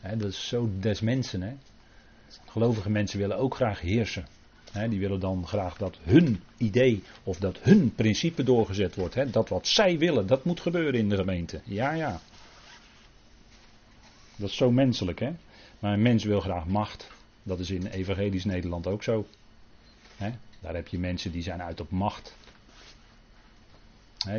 Dat 0.00 0.30
is 0.30 0.48
zo 0.48 0.70
des 0.80 1.00
mensen. 1.00 1.42
Hè. 1.42 1.52
Gelovige 2.46 2.90
mensen 2.90 3.18
willen 3.18 3.38
ook 3.38 3.54
graag 3.54 3.80
heersen. 3.80 4.26
Die 4.72 5.00
willen 5.00 5.20
dan 5.20 5.46
graag 5.46 5.76
dat 5.76 5.98
hun 6.02 6.42
idee 6.56 7.02
of 7.22 7.38
dat 7.38 7.58
hun 7.58 7.94
principe 7.94 8.42
doorgezet 8.42 8.94
wordt. 8.94 9.32
Dat 9.32 9.48
wat 9.48 9.66
zij 9.66 9.98
willen, 9.98 10.26
dat 10.26 10.44
moet 10.44 10.60
gebeuren 10.60 11.00
in 11.00 11.08
de 11.08 11.16
gemeente. 11.16 11.60
Ja, 11.64 11.92
ja. 11.92 12.20
Dat 14.36 14.48
is 14.48 14.56
zo 14.56 14.70
menselijk, 14.70 15.20
hè. 15.20 15.32
Maar 15.78 15.92
een 15.92 16.02
mens 16.02 16.24
wil 16.24 16.40
graag 16.40 16.66
macht. 16.66 17.10
Dat 17.42 17.58
is 17.58 17.70
in 17.70 17.86
evangelisch 17.86 18.44
Nederland 18.44 18.86
ook 18.86 19.02
zo. 19.02 19.26
Daar 20.60 20.74
heb 20.74 20.88
je 20.88 20.98
mensen 20.98 21.32
die 21.32 21.42
zijn 21.42 21.62
uit 21.62 21.80
op 21.80 21.90
macht. 21.90 22.36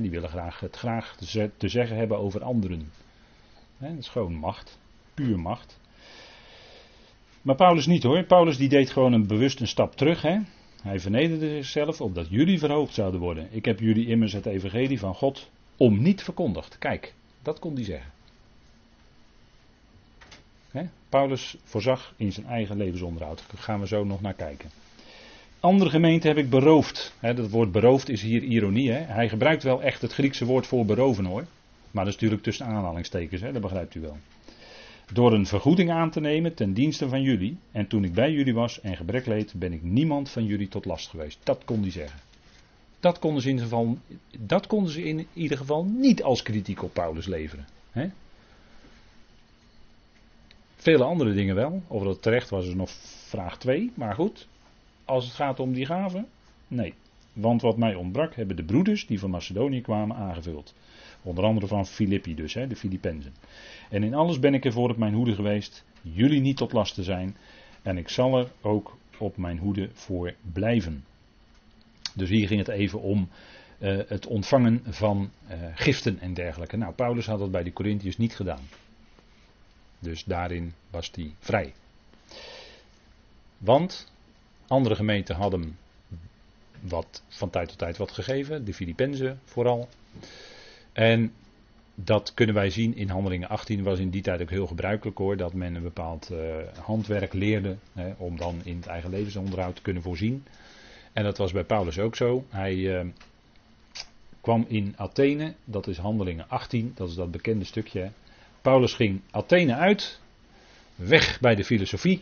die 0.01 0.09
willen 0.09 0.29
graag 0.29 0.59
het 0.59 0.75
graag 0.75 1.15
te 1.57 1.69
zeggen 1.69 1.97
hebben 1.97 2.17
over 2.17 2.43
anderen. 2.43 2.91
dat 3.77 3.97
is 3.97 4.07
gewoon 4.07 4.33
macht. 4.33 4.77
Puur 5.13 5.39
macht. 5.39 5.79
Maar 7.43 7.55
Paulus 7.55 7.85
niet 7.85 8.03
hoor. 8.03 8.23
Paulus 8.23 8.57
die 8.57 8.69
deed 8.69 8.89
gewoon 8.89 9.13
een 9.13 9.27
bewust 9.27 9.59
een 9.59 9.67
stap 9.67 9.95
terug. 9.95 10.21
Hij 10.81 10.99
vernederde 10.99 11.47
zichzelf 11.55 12.01
opdat 12.01 12.27
jullie 12.29 12.59
verhoogd 12.59 12.93
zouden 12.93 13.19
worden. 13.19 13.47
Ik 13.51 13.65
heb 13.65 13.79
jullie 13.79 14.07
immers 14.07 14.33
het 14.33 14.45
evangelie 14.45 14.99
van 14.99 15.15
God 15.15 15.49
om 15.77 16.01
niet 16.01 16.23
verkondigd. 16.23 16.77
Kijk, 16.77 17.13
dat 17.41 17.59
kon 17.59 17.73
hij 17.73 17.83
zeggen. 17.83 18.11
Paulus 21.09 21.57
voorzag 21.63 22.13
in 22.17 22.31
zijn 22.31 22.45
eigen 22.45 22.77
levensonderhoud. 22.77 23.43
Daar 23.51 23.61
gaan 23.61 23.79
we 23.79 23.87
zo 23.87 24.03
nog 24.03 24.21
naar 24.21 24.33
kijken. 24.33 24.69
Andere 25.59 25.89
gemeenten 25.89 26.29
heb 26.29 26.37
ik 26.37 26.49
beroofd. 26.49 27.13
dat 27.19 27.49
woord 27.49 27.71
beroofd 27.71 28.09
is 28.09 28.21
hier 28.21 28.43
ironie. 28.43 28.91
Hij 28.91 29.29
gebruikt 29.29 29.63
wel 29.63 29.81
echt 29.81 30.01
het 30.01 30.13
Griekse 30.13 30.45
woord 30.45 30.67
voor 30.67 30.85
beroven 30.85 31.25
hoor. 31.25 31.45
Maar 31.91 32.05
dat 32.05 32.13
is 32.13 32.19
natuurlijk 32.19 32.43
tussen 32.43 32.65
aanhalingstekens, 32.65 33.41
dat 33.41 33.61
begrijpt 33.61 33.95
u 33.95 34.01
wel. 34.01 34.17
Door 35.11 35.33
een 35.33 35.45
vergoeding 35.45 35.91
aan 35.91 36.09
te 36.09 36.19
nemen 36.19 36.53
ten 36.53 36.73
dienste 36.73 37.09
van 37.09 37.21
jullie. 37.21 37.57
En 37.71 37.87
toen 37.87 38.03
ik 38.03 38.13
bij 38.13 38.31
jullie 38.31 38.53
was 38.53 38.81
en 38.81 38.95
gebrek 38.95 39.25
leed, 39.25 39.53
ben 39.55 39.73
ik 39.73 39.83
niemand 39.83 40.29
van 40.29 40.45
jullie 40.45 40.67
tot 40.67 40.85
last 40.85 41.09
geweest. 41.09 41.39
Dat 41.43 41.61
kon 41.65 41.81
hij 41.81 41.91
zeggen. 41.91 42.19
Dat 42.99 43.19
konden 43.19 43.41
ze 43.41 43.49
in 43.49 43.53
ieder 43.53 43.69
geval, 43.69 43.97
dat 44.39 44.67
konden 44.67 44.91
ze 44.91 45.03
in 45.03 45.27
ieder 45.33 45.57
geval 45.57 45.83
niet 45.83 46.23
als 46.23 46.41
kritiek 46.41 46.83
op 46.83 46.93
Paulus 46.93 47.25
leveren. 47.25 47.67
Hè? 47.91 48.07
Vele 50.75 51.03
andere 51.03 51.33
dingen 51.33 51.55
wel. 51.55 51.83
Of 51.87 52.03
dat 52.03 52.21
terecht 52.21 52.49
was 52.49 52.67
is 52.67 52.73
nog 52.73 52.89
vraag 53.27 53.57
2. 53.57 53.91
Maar 53.93 54.15
goed, 54.15 54.47
als 55.05 55.25
het 55.25 55.33
gaat 55.33 55.59
om 55.59 55.73
die 55.73 55.85
gaven, 55.85 56.27
nee. 56.67 56.93
Want 57.33 57.61
wat 57.61 57.77
mij 57.77 57.95
ontbrak, 57.95 58.35
hebben 58.35 58.55
de 58.55 58.63
broeders 58.63 59.07
die 59.07 59.19
van 59.19 59.29
Macedonië 59.29 59.81
kwamen 59.81 60.15
aangevuld. 60.15 60.73
Onder 61.23 61.43
andere 61.43 61.67
van 61.67 61.85
Filippi 61.85 62.35
dus, 62.35 62.53
hè, 62.53 62.67
de 62.67 62.75
Filippenzen. 62.75 63.33
En 63.89 64.03
in 64.03 64.13
alles 64.13 64.39
ben 64.39 64.53
ik 64.53 64.65
ervoor 64.65 64.89
op 64.89 64.97
mijn 64.97 65.13
hoede 65.13 65.35
geweest, 65.35 65.83
jullie 66.01 66.41
niet 66.41 66.57
tot 66.57 66.73
last 66.73 66.93
te 66.93 67.03
zijn. 67.03 67.35
En 67.81 67.97
ik 67.97 68.09
zal 68.09 68.37
er 68.37 68.51
ook 68.61 68.97
op 69.17 69.37
mijn 69.37 69.57
hoede 69.57 69.89
voor 69.93 70.33
blijven. 70.53 71.05
Dus 72.15 72.29
hier 72.29 72.47
ging 72.47 72.59
het 72.59 72.69
even 72.69 73.01
om 73.01 73.29
uh, 73.79 73.99
het 74.07 74.27
ontvangen 74.27 74.81
van 74.85 75.31
uh, 75.49 75.57
giften 75.73 76.19
en 76.19 76.33
dergelijke. 76.33 76.77
Nou, 76.77 76.93
Paulus 76.93 77.25
had 77.25 77.39
dat 77.39 77.51
bij 77.51 77.63
de 77.63 77.73
Corinthiërs 77.73 78.17
niet 78.17 78.35
gedaan. 78.35 78.67
Dus 79.99 80.23
daarin 80.23 80.73
was 80.89 81.11
hij 81.15 81.33
vrij. 81.39 81.73
Want 83.57 84.11
andere 84.67 84.95
gemeenten 84.95 85.35
hadden 85.35 85.77
wat 86.79 87.23
van 87.27 87.49
tijd 87.49 87.67
tot 87.67 87.77
tijd 87.77 87.97
wat 87.97 88.11
gegeven, 88.11 88.65
de 88.65 88.73
Filippenzen 88.73 89.39
vooral. 89.43 89.89
En 90.93 91.33
dat 91.95 92.33
kunnen 92.33 92.55
wij 92.55 92.69
zien 92.69 92.95
in 92.95 93.09
Handelingen 93.09 93.49
18, 93.49 93.83
was 93.83 93.99
in 93.99 94.09
die 94.09 94.21
tijd 94.21 94.41
ook 94.41 94.49
heel 94.49 94.67
gebruikelijk 94.67 95.17
hoor, 95.17 95.37
dat 95.37 95.53
men 95.53 95.75
een 95.75 95.83
bepaald 95.83 96.29
uh, 96.31 96.55
handwerk 96.79 97.33
leerde 97.33 97.77
hè, 97.93 98.13
om 98.17 98.37
dan 98.37 98.61
in 98.63 98.75
het 98.75 98.87
eigen 98.87 99.09
levensonderhoud 99.09 99.75
te 99.75 99.81
kunnen 99.81 100.03
voorzien. 100.03 100.45
En 101.13 101.23
dat 101.23 101.37
was 101.37 101.51
bij 101.51 101.63
Paulus 101.63 101.99
ook 101.99 102.15
zo. 102.15 102.45
Hij 102.49 102.75
uh, 102.75 103.05
kwam 104.41 104.65
in 104.67 104.93
Athene, 104.97 105.53
dat 105.65 105.87
is 105.87 105.97
Handelingen 105.97 106.49
18, 106.49 106.91
dat 106.95 107.09
is 107.09 107.15
dat 107.15 107.31
bekende 107.31 107.65
stukje. 107.65 108.11
Paulus 108.61 108.93
ging 108.93 109.21
Athene 109.31 109.75
uit, 109.75 110.19
weg 110.95 111.39
bij 111.39 111.55
de 111.55 111.63
filosofie. 111.63 112.21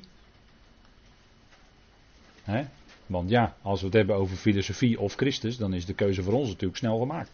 Hè? 2.44 2.63
Want 3.06 3.30
ja, 3.30 3.56
als 3.62 3.80
we 3.80 3.86
het 3.86 3.96
hebben 3.96 4.16
over 4.16 4.36
filosofie 4.38 5.00
of 5.00 5.16
Christus, 5.16 5.58
dan 5.58 5.74
is 5.74 5.86
de 5.86 5.94
keuze 5.94 6.24
voor 6.24 6.34
ons 6.34 6.48
natuurlijk 6.48 6.78
snel 6.78 7.00
gemaakt. 7.00 7.32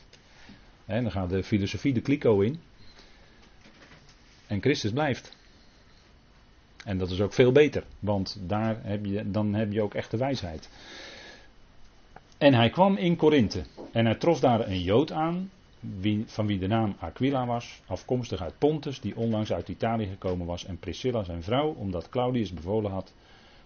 En 0.88 1.04
dan 1.04 1.12
gaat 1.12 1.30
de 1.30 1.44
filosofie 1.44 1.94
de 1.94 2.02
kliko 2.02 2.40
in. 2.40 2.60
En 4.48 4.62
Christus 4.62 4.92
blijft. 4.92 5.36
En 6.86 6.98
dat 6.98 7.12
is 7.12 7.22
ook 7.22 7.34
veel 7.34 7.52
beter, 7.52 7.84
want 8.00 8.38
daar 8.42 8.78
heb 8.84 9.06
je, 9.06 9.32
dan 9.32 9.54
heb 9.54 9.72
je 9.72 9.82
ook 9.82 9.94
echte 9.94 10.18
wijsheid. 10.18 10.70
En 12.38 12.54
hij 12.54 12.70
kwam 12.70 12.98
in 12.98 13.16
Korinthe. 13.16 13.64
En 13.92 14.06
hij 14.06 14.16
trof 14.16 14.40
daar 14.40 14.68
een 14.68 14.82
Jood 14.82 15.12
aan, 15.12 15.50
van 16.26 16.48
wie 16.48 16.60
de 16.60 16.68
naam 16.68 16.96
Aquila 17.00 17.46
was, 17.46 17.82
afkomstig 17.86 18.42
uit 18.42 18.58
Pontus, 18.58 19.00
die 19.00 19.16
onlangs 19.16 19.54
uit 19.54 19.70
Italië 19.70 20.06
gekomen 20.06 20.46
was, 20.46 20.66
en 20.66 20.80
Priscilla 20.80 21.24
zijn 21.24 21.44
vrouw, 21.44 21.74
omdat 21.74 22.10
Claudius 22.10 22.54
bevolen 22.54 22.92
had 22.92 23.14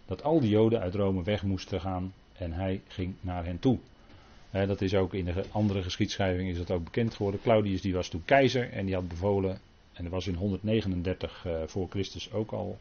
dat 0.06 0.24
al 0.24 0.40
die 0.40 0.50
Joden 0.50 0.80
uit 0.80 0.96
Rome 0.96 1.24
weg 1.24 1.44
moesten 1.44 1.82
gaan 1.82 2.13
en 2.34 2.54
hij 2.54 2.82
ging 2.88 3.13
naar 3.22 3.46
hen 3.46 3.60
toe. 3.60 3.80
Dat 4.51 4.81
is 4.81 4.96
ook 4.96 5.13
in 5.13 5.25
de 5.25 5.43
andere 5.51 5.84
geschiedschrijving 5.84 6.50
is 6.50 6.58
dat 6.58 6.72
ook 6.72 6.84
bekend 6.84 7.13
geworden. 7.13 7.41
Claudius 7.41 7.81
die 7.81 7.93
was 7.93 8.10
toen 8.10 8.25
keizer 8.25 8.70
en 8.70 8.86
die 8.86 8.96
had 8.96 9.08
bevolen, 9.08 9.60
en 9.93 10.03
dat 10.03 10.12
was 10.12 10.27
in 10.27 10.36
139 10.36 11.43
uh, 11.46 11.62
eh, 11.62 11.67
voor 11.67 11.88
Christus 11.89 12.31
ook 12.31 12.51
al, 12.51 12.77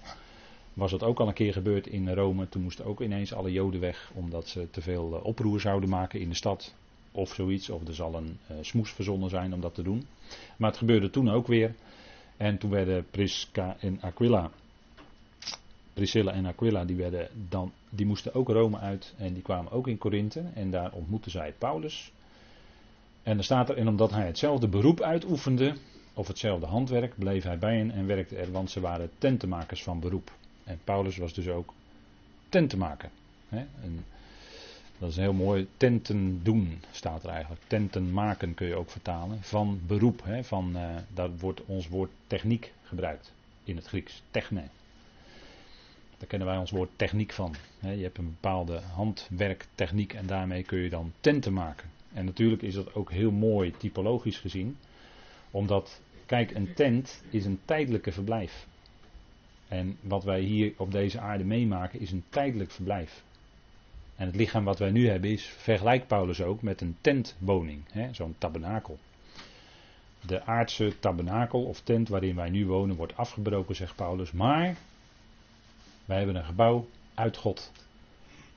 was 0.74 0.90
dat 0.90 1.02
ook 1.02 1.20
al 1.20 1.28
een 1.28 1.34
keer 1.34 1.52
gebeurd 1.52 1.86
in 1.86 2.12
Rome. 2.12 2.48
Toen 2.48 2.62
moesten 2.62 2.84
ook 2.84 3.00
ineens 3.00 3.32
alle 3.32 3.52
Joden 3.52 3.80
weg, 3.80 4.10
omdat 4.14 4.48
ze 4.48 4.70
te 4.70 4.80
veel 4.80 5.14
uh, 5.14 5.24
oproer 5.24 5.60
zouden 5.60 5.88
maken 5.88 6.20
in 6.20 6.28
de 6.28 6.34
stad. 6.34 6.74
Of 7.12 7.34
zoiets, 7.34 7.70
of 7.70 7.86
er 7.86 7.94
zal 7.94 8.14
een 8.14 8.38
uh, 8.50 8.56
smoes 8.60 8.90
verzonnen 8.92 9.30
zijn 9.30 9.54
om 9.54 9.60
dat 9.60 9.74
te 9.74 9.82
doen. 9.82 10.06
Maar 10.56 10.70
het 10.70 10.78
gebeurde 10.78 11.10
toen 11.10 11.30
ook 11.30 11.46
weer. 11.46 11.74
En 12.36 12.58
toen 12.58 12.70
werden 12.70 13.06
Prisca 13.10 13.76
en 13.80 13.98
Aquila 14.00 14.50
Priscilla 16.00 16.32
en 16.32 16.46
Aquila, 16.46 16.84
die, 16.84 16.96
werden 16.96 17.28
dan, 17.48 17.72
die 17.90 18.06
moesten 18.06 18.34
ook 18.34 18.48
Rome 18.48 18.78
uit 18.78 19.14
en 19.18 19.32
die 19.32 19.42
kwamen 19.42 19.72
ook 19.72 19.88
in 19.88 19.98
Korinthe. 19.98 20.42
En 20.54 20.70
daar 20.70 20.92
ontmoetten 20.92 21.30
zij 21.30 21.54
Paulus. 21.58 22.12
En 23.22 23.38
er 23.38 23.44
staat 23.44 23.68
er, 23.68 23.76
en 23.76 23.88
omdat 23.88 24.10
hij 24.10 24.26
hetzelfde 24.26 24.68
beroep 24.68 25.00
uitoefende, 25.00 25.74
of 26.14 26.28
hetzelfde 26.28 26.66
handwerk, 26.66 27.18
bleef 27.18 27.44
hij 27.44 27.58
bij 27.58 27.76
hen 27.76 27.90
en 27.90 28.06
werkte 28.06 28.36
er, 28.36 28.52
want 28.52 28.70
ze 28.70 28.80
waren 28.80 29.10
tentenmakers 29.18 29.82
van 29.82 30.00
beroep. 30.00 30.32
En 30.64 30.80
Paulus 30.84 31.16
was 31.16 31.34
dus 31.34 31.48
ook 31.48 31.72
tentenmaker. 32.48 33.10
Dat 34.98 35.10
is 35.10 35.16
heel 35.16 35.32
mooi. 35.32 35.68
Tenten 35.76 36.42
doen 36.42 36.82
staat 36.90 37.24
er 37.24 37.30
eigenlijk. 37.30 37.62
Tenten 37.66 38.12
maken 38.12 38.54
kun 38.54 38.66
je 38.66 38.74
ook 38.74 38.90
vertalen. 38.90 39.42
Van 39.42 39.80
beroep. 39.86 40.24
Hè? 40.24 40.44
Van, 40.44 40.76
uh, 40.76 40.96
daar 41.14 41.36
wordt 41.36 41.64
ons 41.64 41.88
woord 41.88 42.10
techniek 42.26 42.72
gebruikt 42.82 43.32
in 43.64 43.76
het 43.76 43.86
Grieks. 43.86 44.22
Techne. 44.30 44.62
Daar 46.20 46.28
kennen 46.28 46.48
wij 46.48 46.56
ons 46.56 46.70
woord 46.70 46.90
techniek 46.96 47.32
van. 47.32 47.54
Je 47.80 48.02
hebt 48.02 48.18
een 48.18 48.36
bepaalde 48.40 48.80
handwerktechniek 48.80 50.12
en 50.12 50.26
daarmee 50.26 50.62
kun 50.62 50.78
je 50.78 50.88
dan 50.88 51.12
tenten 51.20 51.52
maken. 51.52 51.90
En 52.12 52.24
natuurlijk 52.24 52.62
is 52.62 52.74
dat 52.74 52.94
ook 52.94 53.10
heel 53.10 53.30
mooi 53.30 53.74
typologisch 53.76 54.38
gezien. 54.38 54.76
Omdat, 55.50 56.00
kijk, 56.26 56.50
een 56.50 56.74
tent 56.74 57.22
is 57.30 57.44
een 57.44 57.60
tijdelijke 57.64 58.12
verblijf. 58.12 58.66
En 59.68 59.96
wat 60.00 60.24
wij 60.24 60.40
hier 60.40 60.72
op 60.76 60.92
deze 60.92 61.20
aarde 61.20 61.44
meemaken 61.44 62.00
is 62.00 62.12
een 62.12 62.24
tijdelijk 62.28 62.70
verblijf. 62.70 63.22
En 64.16 64.26
het 64.26 64.36
lichaam 64.36 64.64
wat 64.64 64.78
wij 64.78 64.90
nu 64.90 65.08
hebben 65.08 65.30
is, 65.30 65.44
vergelijkt 65.44 66.06
Paulus 66.06 66.42
ook 66.42 66.62
met 66.62 66.80
een 66.80 66.96
tentwoning, 67.00 67.82
zo'n 68.10 68.34
tabernakel. 68.38 68.98
De 70.26 70.44
aardse 70.44 70.98
tabernakel 70.98 71.64
of 71.64 71.80
tent 71.80 72.08
waarin 72.08 72.36
wij 72.36 72.50
nu 72.50 72.66
wonen 72.66 72.96
wordt 72.96 73.16
afgebroken, 73.16 73.76
zegt 73.76 73.96
Paulus. 73.96 74.32
Maar 74.32 74.76
wij 76.10 76.18
hebben 76.18 76.36
een 76.36 76.44
gebouw 76.44 76.86
uit 77.14 77.36
God 77.36 77.72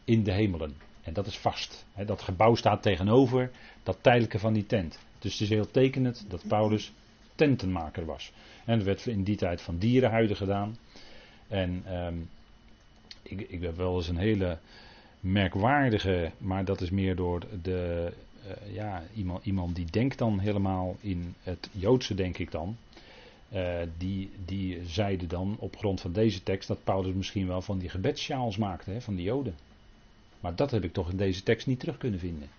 in 0.03 0.23
de 0.23 0.31
hemelen. 0.31 0.75
En 1.01 1.13
dat 1.13 1.27
is 1.27 1.37
vast. 1.37 1.85
Dat 2.05 2.21
gebouw 2.21 2.55
staat 2.55 2.81
tegenover 2.81 3.51
dat 3.83 3.97
tijdelijke 4.01 4.39
van 4.39 4.53
die 4.53 4.65
tent. 4.65 4.99
Dus 5.19 5.31
het 5.31 5.41
is 5.41 5.49
heel 5.49 5.71
tekenend 5.71 6.25
dat 6.27 6.47
Paulus 6.47 6.91
tentenmaker 7.35 8.05
was. 8.05 8.31
En 8.65 8.77
dat 8.77 8.85
werd 8.85 9.05
in 9.05 9.23
die 9.23 9.35
tijd 9.35 9.61
van 9.61 9.77
dierenhuiden 9.77 10.35
gedaan. 10.35 10.77
En 11.47 11.81
ehm, 11.85 12.15
ik, 13.21 13.41
ik 13.41 13.61
heb 13.61 13.75
wel 13.75 13.95
eens 13.95 14.07
een 14.07 14.17
hele 14.17 14.57
merkwaardige, 15.19 16.31
maar 16.37 16.65
dat 16.65 16.81
is 16.81 16.89
meer 16.89 17.15
door 17.15 17.39
de, 17.61 18.11
uh, 18.45 18.73
ja, 18.73 19.03
iemand, 19.15 19.45
iemand 19.45 19.75
die 19.75 19.85
denkt 19.89 20.17
dan 20.17 20.39
helemaal 20.39 20.95
in 20.99 21.35
het 21.43 21.69
Joodse, 21.71 22.15
denk 22.15 22.37
ik 22.37 22.51
dan. 22.51 22.77
Uh, 23.53 23.81
die, 23.97 24.31
die 24.45 24.85
zeiden 24.85 25.27
dan 25.27 25.55
op 25.59 25.77
grond 25.77 26.01
van 26.01 26.11
deze 26.11 26.43
tekst 26.43 26.67
dat 26.67 26.83
Paulus 26.83 27.13
misschien 27.13 27.47
wel 27.47 27.61
van 27.61 27.77
die 27.77 27.89
gebedssjaals 27.89 28.57
maakte, 28.57 28.91
hè, 28.91 29.01
van 29.01 29.15
die 29.15 29.25
Joden. 29.25 29.55
Maar 30.39 30.55
dat 30.55 30.71
heb 30.71 30.83
ik 30.83 30.93
toch 30.93 31.09
in 31.09 31.17
deze 31.17 31.43
tekst 31.43 31.67
niet 31.67 31.79
terug 31.79 31.97
kunnen 31.97 32.19
vinden. 32.19 32.49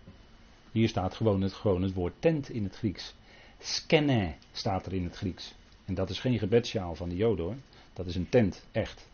Hier 0.72 0.88
staat 0.88 1.14
gewoon 1.14 1.40
het, 1.42 1.52
gewoon 1.52 1.82
het 1.82 1.94
woord 1.94 2.14
tent 2.18 2.48
in 2.48 2.64
het 2.64 2.76
Grieks. 2.76 3.14
Skene 3.58 4.34
staat 4.52 4.86
er 4.86 4.92
in 4.92 5.04
het 5.04 5.16
Grieks. 5.16 5.54
En 5.84 5.94
dat 5.94 6.10
is 6.10 6.20
geen 6.20 6.38
gebedssjaal 6.38 6.94
van 6.94 7.08
de 7.08 7.16
Joden 7.16 7.44
hoor. 7.44 7.56
Dat 7.92 8.06
is 8.06 8.14
een 8.14 8.28
tent, 8.28 8.64
echt. 8.72 9.08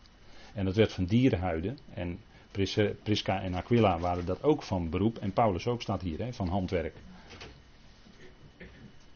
En 0.53 0.65
dat 0.65 0.75
werd 0.75 0.91
van 0.91 1.05
dierenhuiden. 1.05 1.77
En 1.93 2.19
Prisca 3.03 3.41
en 3.41 3.53
Aquila 3.53 3.99
waren 3.99 4.25
dat 4.25 4.43
ook 4.43 4.63
van 4.63 4.89
beroep. 4.89 5.17
En 5.17 5.33
Paulus 5.33 5.67
ook 5.67 5.81
staat 5.81 6.01
hier, 6.01 6.19
hè, 6.19 6.33
van 6.33 6.47
handwerk. 6.47 6.95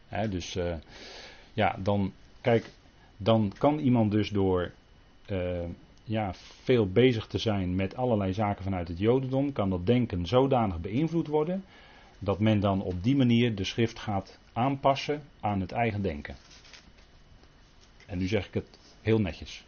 Hè, 0.07 0.29
dus 0.29 0.55
uh, 0.55 0.75
ja, 1.53 1.77
dan 1.79 2.13
Kijk, 2.45 2.69
dan 3.17 3.53
kan 3.57 3.79
iemand 3.79 4.11
dus 4.11 4.29
door 4.29 4.71
uh, 5.31 5.63
ja, 6.03 6.33
veel 6.63 6.87
bezig 6.91 7.27
te 7.27 7.37
zijn 7.37 7.75
met 7.75 7.95
allerlei 7.95 8.33
zaken 8.33 8.63
vanuit 8.63 8.87
het 8.87 8.99
Jodendom, 8.99 9.51
kan 9.51 9.69
dat 9.69 9.85
denken 9.85 10.25
zodanig 10.25 10.79
beïnvloed 10.79 11.27
worden 11.27 11.63
dat 12.19 12.39
men 12.39 12.59
dan 12.59 12.81
op 12.81 13.03
die 13.03 13.15
manier 13.15 13.55
de 13.55 13.63
schrift 13.63 13.99
gaat 13.99 14.39
aanpassen 14.53 15.21
aan 15.39 15.61
het 15.61 15.71
eigen 15.71 16.01
denken. 16.01 16.35
En 18.05 18.17
nu 18.17 18.27
zeg 18.27 18.47
ik 18.47 18.53
het 18.53 18.79
heel 19.01 19.19
netjes. 19.21 19.63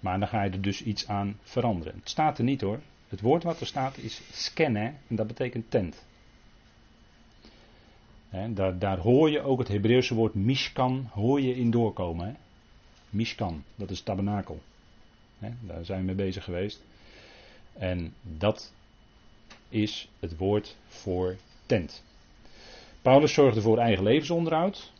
Maar 0.00 0.18
dan 0.18 0.28
ga 0.28 0.42
je 0.42 0.50
er 0.50 0.62
dus 0.62 0.82
iets 0.82 1.08
aan 1.08 1.38
veranderen. 1.42 1.94
Het 1.98 2.10
staat 2.10 2.38
er 2.38 2.44
niet 2.44 2.60
hoor. 2.60 2.80
Het 3.08 3.20
woord 3.20 3.42
wat 3.42 3.60
er 3.60 3.66
staat 3.66 3.98
is 3.98 4.22
scannen 4.32 4.96
en 5.08 5.16
dat 5.16 5.26
betekent 5.26 5.70
tent 5.70 6.04
daar, 8.30 8.78
daar, 8.78 8.98
hoor 8.98 9.30
je 9.30 9.40
ook 9.40 9.58
het 9.58 9.68
Hebreeuwse 9.68 10.14
woord 10.14 10.34
mishkan 10.34 11.08
hoor 11.12 11.40
je 11.40 11.56
in 11.56 11.70
doorkomen. 11.70 12.26
He. 12.26 12.32
Mishkan, 13.10 13.64
dat 13.74 13.90
is 13.90 14.00
tabernakel. 14.00 14.60
daar 15.38 15.84
zijn 15.84 16.00
we 16.00 16.06
mee 16.06 16.14
bezig 16.14 16.44
geweest. 16.44 16.82
En 17.72 18.14
dat 18.22 18.72
is 19.68 20.08
het 20.20 20.36
woord 20.36 20.76
voor 20.86 21.36
tent. 21.66 22.04
Paulus 23.02 23.34
zorgde 23.34 23.60
voor 23.60 23.78
eigen 23.78 24.04
levensonderhoud. 24.04 24.92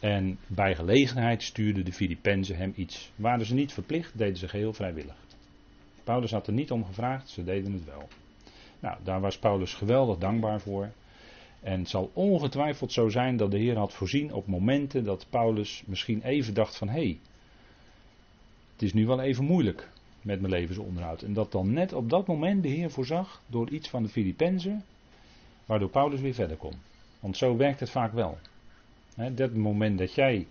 En 0.00 0.38
bij 0.46 0.74
gelegenheid 0.74 1.42
stuurden 1.42 1.84
de 1.84 1.92
Filippenzen 1.92 2.56
hem 2.56 2.72
iets. 2.76 3.10
Waren 3.16 3.46
ze 3.46 3.54
niet 3.54 3.72
verplicht, 3.72 4.18
deden 4.18 4.36
ze 4.36 4.48
geheel 4.48 4.72
vrijwillig. 4.72 5.16
Paulus 6.04 6.30
had 6.30 6.46
er 6.46 6.52
niet 6.52 6.70
om 6.70 6.84
gevraagd, 6.84 7.28
ze 7.28 7.44
deden 7.44 7.72
het 7.72 7.84
wel. 7.84 8.08
Nou, 8.80 8.98
daar 9.02 9.20
was 9.20 9.38
Paulus 9.38 9.74
geweldig 9.74 10.18
dankbaar 10.18 10.60
voor. 10.60 10.92
En 11.60 11.78
het 11.78 11.88
zal 11.88 12.10
ongetwijfeld 12.14 12.92
zo 12.92 13.08
zijn 13.08 13.36
dat 13.36 13.50
de 13.50 13.58
Heer 13.58 13.76
had 13.76 13.92
voorzien 13.92 14.32
op 14.32 14.46
momenten 14.46 15.04
dat 15.04 15.26
Paulus 15.30 15.82
misschien 15.86 16.22
even 16.22 16.54
dacht 16.54 16.76
van 16.76 16.88
hé, 16.88 16.94
hey, 16.94 17.18
het 18.72 18.82
is 18.82 18.92
nu 18.92 19.06
wel 19.06 19.20
even 19.20 19.44
moeilijk 19.44 19.88
met 20.22 20.40
mijn 20.40 20.52
levensonderhoud. 20.52 21.22
En 21.22 21.32
dat 21.32 21.52
dan 21.52 21.72
net 21.72 21.92
op 21.92 22.10
dat 22.10 22.26
moment 22.26 22.62
de 22.62 22.68
Heer 22.68 22.90
voorzag 22.90 23.42
door 23.46 23.70
iets 23.70 23.88
van 23.88 24.02
de 24.02 24.08
Filippenzen, 24.08 24.84
waardoor 25.66 25.88
Paulus 25.88 26.20
weer 26.20 26.34
verder 26.34 26.56
kon. 26.56 26.74
Want 27.20 27.36
zo 27.36 27.56
werkt 27.56 27.80
het 27.80 27.90
vaak 27.90 28.12
wel. 28.12 28.38
Dat 29.32 29.54
moment 29.54 29.98
dat 29.98 30.14
jij 30.14 30.46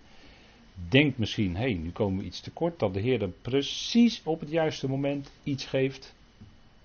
denkt 0.88 1.18
misschien, 1.18 1.56
hé, 1.56 1.62
hey, 1.62 1.72
nu 1.72 1.90
komen 1.90 2.18
we 2.18 2.24
iets 2.24 2.40
tekort, 2.40 2.78
dat 2.78 2.94
de 2.94 3.00
Heer 3.00 3.18
dan 3.18 3.34
precies 3.42 4.22
op 4.24 4.40
het 4.40 4.50
juiste 4.50 4.88
moment 4.88 5.30
iets 5.42 5.66
geeft 5.66 6.14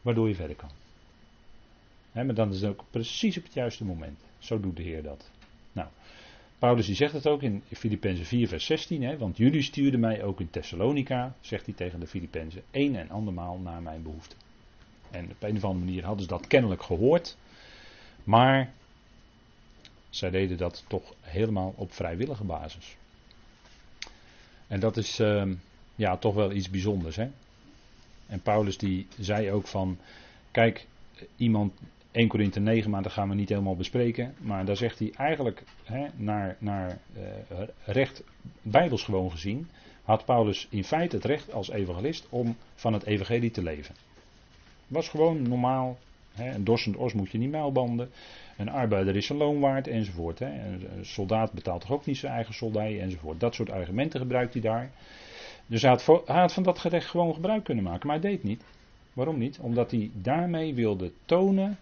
waardoor 0.01 0.27
je 0.27 0.35
verder 0.35 0.55
kan. 0.55 0.69
Maar 2.23 2.33
dan 2.33 2.49
is 2.53 2.61
het 2.61 2.69
ook 2.69 2.83
precies 2.89 3.37
op 3.37 3.43
het 3.43 3.53
juiste 3.53 3.85
moment. 3.85 4.19
Zo 4.37 4.59
doet 4.59 4.75
de 4.75 4.83
Heer 4.83 5.03
dat. 5.03 5.29
Nou, 5.71 5.87
Paulus 6.59 6.85
die 6.85 6.95
zegt 6.95 7.13
het 7.13 7.27
ook 7.27 7.41
in 7.41 7.63
Filippenzen 7.71 8.25
4 8.25 8.47
vers 8.47 8.65
16, 8.65 9.17
want 9.17 9.37
jullie 9.37 9.61
stuurden 9.61 9.99
mij 9.99 10.23
ook 10.23 10.39
in 10.39 10.49
Thessalonica, 10.49 11.35
zegt 11.41 11.65
hij 11.65 11.75
tegen 11.75 11.99
de 11.99 12.07
Filippenzen, 12.07 12.63
een 12.71 12.95
en 12.95 13.09
andermaal 13.09 13.57
naar 13.57 13.81
mijn 13.81 14.03
behoefte. 14.03 14.35
En 15.11 15.29
op 15.31 15.43
een 15.43 15.55
of 15.55 15.63
andere 15.63 15.85
manier 15.85 16.03
hadden 16.03 16.23
ze 16.23 16.29
dat 16.29 16.47
kennelijk 16.47 16.83
gehoord, 16.83 17.37
maar 18.23 18.73
zij 20.09 20.29
deden 20.29 20.57
dat 20.57 20.83
toch 20.87 21.13
helemaal 21.21 21.73
op 21.77 21.91
vrijwillige 21.91 22.43
basis. 22.43 22.97
En 24.67 24.79
dat 24.79 24.97
is 24.97 25.19
uh, 25.19 25.43
ja, 25.95 26.17
toch 26.17 26.33
wel 26.33 26.51
iets 26.51 26.69
bijzonders. 26.69 27.15
Hè? 27.15 27.29
En 28.27 28.41
Paulus 28.41 28.77
die 28.77 29.07
zei 29.19 29.51
ook 29.51 29.67
van, 29.67 29.97
kijk, 30.51 30.87
iemand, 31.35 31.73
1 32.15 32.27
Korinthe 32.27 32.59
9, 32.59 32.89
maar 32.89 33.03
dat 33.03 33.11
gaan 33.11 33.29
we 33.29 33.35
niet 33.35 33.49
helemaal 33.49 33.75
bespreken. 33.75 34.35
Maar 34.39 34.65
daar 34.65 34.77
zegt 34.77 34.99
hij 34.99 35.11
eigenlijk 35.15 35.63
hè, 35.83 36.05
naar, 36.15 36.55
naar 36.59 36.97
uh, 37.17 37.23
recht, 37.85 38.23
bijbels 38.61 39.03
gewoon 39.03 39.31
gezien, 39.31 39.67
had 40.03 40.25
Paulus 40.25 40.67
in 40.69 40.83
feite 40.83 41.15
het 41.15 41.25
recht 41.25 41.53
als 41.53 41.69
evangelist 41.69 42.27
om 42.29 42.55
van 42.75 42.93
het 42.93 43.05
evangelie 43.05 43.51
te 43.51 43.63
leven. 43.63 43.95
Was 44.87 45.09
gewoon 45.09 45.41
normaal. 45.41 45.97
Hè, 46.33 46.53
een 46.53 46.63
dorsend 46.63 46.95
os 46.95 47.13
moet 47.13 47.31
je 47.31 47.37
niet 47.37 47.51
muilbanden. 47.51 48.09
Een 48.57 48.69
arbeider 48.69 49.15
is 49.15 49.25
zijn 49.25 49.37
loon 49.37 49.59
waard 49.59 49.87
enzovoort. 49.87 50.39
Hè. 50.39 50.45
Een 50.45 51.05
soldaat 51.05 51.51
betaalt 51.51 51.81
toch 51.81 51.91
ook 51.91 52.05
niet 52.05 52.17
zijn 52.17 52.33
eigen 52.33 52.53
soldij 52.53 53.01
enzovoort. 53.01 53.39
Dat 53.39 53.55
soort 53.55 53.71
argumenten 53.71 54.19
gebruikt 54.19 54.53
hij 54.53 54.61
daar. 54.61 54.91
Dus 55.67 55.81
hij 55.81 55.91
had, 55.91 56.05
hij 56.25 56.39
had 56.39 56.53
van 56.53 56.63
dat 56.63 56.79
gerecht 56.79 57.09
gewoon 57.09 57.33
gebruik 57.33 57.63
kunnen 57.63 57.83
maken, 57.83 58.07
maar 58.07 58.19
hij 58.19 58.29
deed 58.29 58.43
niet. 58.43 58.63
Waarom 59.13 59.37
niet? 59.37 59.59
Omdat 59.59 59.91
hij 59.91 60.11
daarmee 60.13 60.73
wilde 60.73 61.11
tonen 61.25 61.77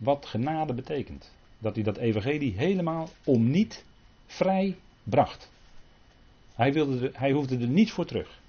wat 0.00 0.26
genade 0.26 0.74
betekent. 0.74 1.32
Dat 1.58 1.74
hij 1.74 1.84
dat 1.84 1.96
evangelie 1.96 2.56
helemaal 2.56 3.08
om 3.24 3.50
niet 3.50 3.84
vrij 4.26 4.76
bracht. 5.02 5.50
Hij, 6.54 6.72
wilde 6.72 7.06
er, 7.06 7.18
hij 7.18 7.32
hoefde 7.32 7.58
er 7.58 7.68
niet 7.68 7.92
voor 7.92 8.06
terug. 8.06 8.40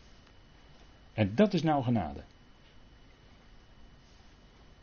En 1.14 1.36
dat 1.36 1.54
is 1.54 1.64
nou 1.64 1.84
genade. 1.84 2.24